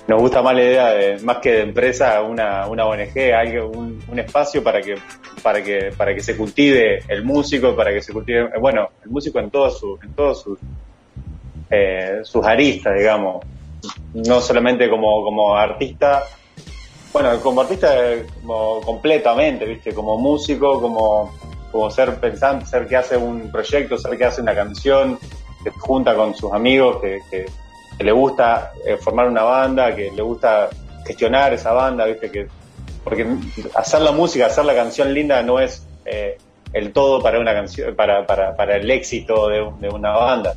nos 0.07 0.21
gusta 0.21 0.41
más 0.41 0.55
la 0.55 0.61
idea 0.63 0.87
de, 0.89 1.19
más 1.19 1.37
que 1.37 1.51
de 1.51 1.61
empresa, 1.61 2.21
una, 2.23 2.67
una 2.67 2.85
ONG, 2.85 3.33
algo, 3.35 3.69
un, 3.69 4.03
un 4.07 4.19
espacio 4.19 4.63
para 4.63 4.81
que, 4.81 4.95
para 5.43 5.63
que, 5.63 5.91
para 5.95 6.13
que 6.15 6.21
se 6.21 6.35
cultive 6.35 6.99
el 7.07 7.23
músico, 7.23 7.75
para 7.75 7.91
que 7.91 8.01
se 8.01 8.11
cultive, 8.13 8.49
bueno, 8.59 8.89
el 9.03 9.09
músico 9.11 9.39
en 9.39 9.49
todos 9.51 9.79
sus, 9.79 10.01
en 10.03 10.13
todos 10.13 10.41
sus, 10.41 10.59
eh, 11.69 12.19
sus 12.23 12.45
aristas, 12.45 12.97
digamos. 12.97 13.45
No 14.13 14.39
solamente 14.39 14.89
como, 14.89 15.23
como 15.23 15.55
artista, 15.55 16.23
bueno, 17.13 17.39
como 17.41 17.61
artista 17.61 18.13
eh, 18.13 18.25
como 18.41 18.81
completamente, 18.81 19.65
¿viste? 19.65 19.93
Como 19.93 20.17
músico, 20.17 20.81
como, 20.81 21.31
como 21.71 21.89
ser 21.91 22.15
pensante, 22.19 22.65
ser 22.65 22.87
que 22.87 22.95
hace 22.97 23.15
un 23.15 23.51
proyecto, 23.51 23.97
ser 23.97 24.17
que 24.17 24.25
hace 24.25 24.41
una 24.41 24.55
canción, 24.55 25.19
que 25.63 25.69
junta 25.69 26.15
con 26.15 26.35
sus 26.35 26.51
amigos, 26.51 26.97
que, 27.01 27.45
le 27.99 28.11
gusta 28.11 28.71
eh, 28.87 28.97
formar 28.97 29.27
una 29.27 29.43
banda, 29.43 29.95
que 29.95 30.09
le 30.11 30.21
gusta 30.23 30.67
gestionar 31.05 31.53
esa 31.53 31.71
banda, 31.73 32.05
¿viste? 32.05 32.31
Que, 32.31 32.47
porque 33.03 33.27
hacer 33.75 34.01
la 34.01 34.11
música, 34.11 34.47
hacer 34.47 34.65
la 34.65 34.73
canción 34.73 35.13
linda 35.13 35.43
no 35.43 35.59
es 35.59 35.85
eh, 36.05 36.37
el 36.73 36.91
todo 36.91 37.21
para 37.21 37.39
una 37.39 37.53
canción, 37.53 37.95
para, 37.95 38.25
para, 38.25 38.55
para 38.55 38.77
el 38.77 38.89
éxito 38.89 39.47
de, 39.47 39.69
de 39.79 39.89
una 39.89 40.09
banda. 40.17 40.55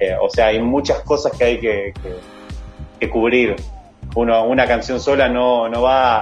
Eh, 0.00 0.16
o 0.20 0.28
sea, 0.28 0.46
hay 0.48 0.60
muchas 0.60 0.98
cosas 1.02 1.30
que 1.38 1.44
hay 1.44 1.60
que- 1.60 1.94
que 2.98 3.08
cubrir. 3.08 3.54
Uno, 4.16 4.44
una 4.44 4.66
canción 4.66 5.00
sola 5.00 5.28
no, 5.28 5.68
no 5.68 5.82
va 5.82 6.20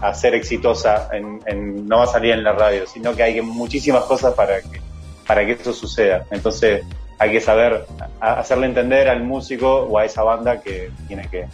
a, 0.00 0.14
ser 0.14 0.34
exitosa, 0.34 1.08
en, 1.12 1.40
en- 1.46 1.86
no 1.86 1.98
va 1.98 2.04
a 2.04 2.06
salir 2.06 2.32
en 2.32 2.42
la 2.42 2.52
radio, 2.52 2.86
sino 2.86 3.14
que 3.14 3.22
hay 3.22 3.40
muchísimas 3.42 4.04
cosas 4.04 4.32
para 4.34 4.60
que, 4.62 4.80
para 5.26 5.44
que 5.44 5.52
eso 5.52 5.72
suceda. 5.72 6.24
Entonces 6.30 6.82
hay 7.18 7.32
que 7.32 7.40
saber 7.42 7.84
hacerle 8.18 8.66
entender 8.66 9.08
al 9.08 9.22
músico 9.22 9.82
o 9.82 9.98
a 9.98 10.06
esa 10.06 10.22
banda 10.22 10.60
que 10.62 10.90
tiene 11.06 11.28
que, 11.28 11.46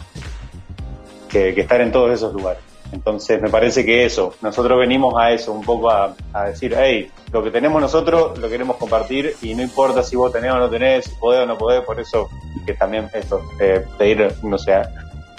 que, 1.27 1.59
estar 1.59 1.81
en 1.81 1.91
todos 1.91 2.11
esos 2.11 2.33
lugares. 2.33 2.63
Entonces 2.93 3.41
me 3.41 3.49
parece 3.49 3.83
que 3.83 4.05
eso, 4.05 4.33
nosotros 4.41 4.79
venimos 4.79 5.13
a 5.17 5.31
eso, 5.31 5.51
un 5.51 5.65
poco 5.65 5.91
a, 5.91 6.15
a 6.31 6.45
decir, 6.45 6.73
hey, 6.77 7.11
lo 7.33 7.43
que 7.43 7.51
tenemos 7.51 7.81
nosotros 7.81 8.39
lo 8.39 8.47
queremos 8.47 8.77
compartir 8.77 9.35
y 9.41 9.53
no 9.53 9.61
importa 9.61 10.03
si 10.03 10.15
vos 10.15 10.31
tenés 10.31 10.53
o 10.53 10.57
no 10.57 10.69
tenés, 10.69 11.03
si 11.03 11.15
podés 11.15 11.43
o 11.43 11.45
no 11.45 11.57
podés, 11.57 11.83
por 11.83 11.99
eso 11.99 12.29
que 12.65 12.73
también 12.73 13.09
esto, 13.13 13.41
eh, 13.59 13.85
pedir, 13.97 14.33
no 14.43 14.57
sé, 14.57 14.81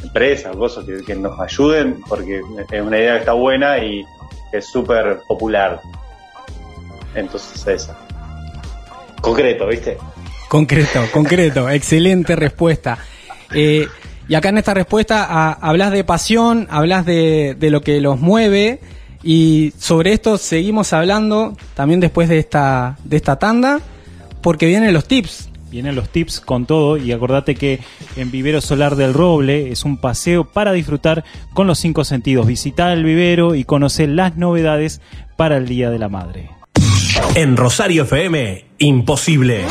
empresas, 0.02 0.54
cosas 0.56 0.84
que, 0.84 1.02
que 1.04 1.14
nos 1.14 1.38
ayuden, 1.40 2.00
porque 2.08 2.40
es 2.70 2.80
una 2.82 2.98
idea 2.98 3.14
que 3.14 3.18
está 3.20 3.32
buena 3.32 3.78
y 3.78 4.04
es 4.52 4.66
súper 4.66 5.20
popular. 5.26 5.80
Entonces 7.14 7.66
esa. 7.66 7.96
Concreto, 9.20 9.66
¿viste? 9.66 9.98
concreto, 10.48 11.04
concreto. 11.12 11.68
Excelente 11.70 12.34
respuesta. 12.36 12.98
Eh, 13.52 13.86
y 14.28 14.34
acá 14.34 14.50
en 14.50 14.58
esta 14.58 14.74
respuesta 14.74 15.24
a- 15.28 15.52
hablas 15.52 15.90
de 15.92 16.04
pasión, 16.04 16.66
hablas 16.70 17.04
de, 17.06 17.54
de 17.58 17.70
lo 17.70 17.80
que 17.80 18.00
los 18.00 18.18
mueve. 18.20 18.80
Y 19.22 19.72
sobre 19.78 20.12
esto 20.12 20.38
seguimos 20.38 20.92
hablando 20.92 21.56
también 21.74 21.98
después 22.00 22.28
de 22.28 22.38
esta, 22.38 22.96
de 23.04 23.16
esta 23.16 23.36
tanda, 23.38 23.80
porque 24.42 24.66
vienen 24.66 24.92
los 24.94 25.06
tips. 25.06 25.47
Vienen 25.70 25.94
los 25.94 26.08
tips 26.08 26.40
con 26.40 26.66
todo 26.66 26.96
y 26.96 27.12
acordate 27.12 27.54
que 27.54 27.80
en 28.16 28.30
Vivero 28.30 28.60
Solar 28.60 28.96
del 28.96 29.14
Roble 29.14 29.70
es 29.70 29.84
un 29.84 29.98
paseo 29.98 30.44
para 30.44 30.72
disfrutar 30.72 31.24
con 31.54 31.66
los 31.66 31.78
cinco 31.78 32.04
sentidos. 32.04 32.46
Visita 32.46 32.92
el 32.92 33.04
vivero 33.04 33.54
y 33.54 33.64
conoce 33.64 34.06
las 34.06 34.36
novedades 34.36 35.00
para 35.36 35.56
el 35.56 35.66
Día 35.66 35.90
de 35.90 35.98
la 35.98 36.08
Madre. 36.08 36.50
En 37.34 37.56
Rosario 37.56 38.04
FM, 38.04 38.64
imposible. 38.78 39.64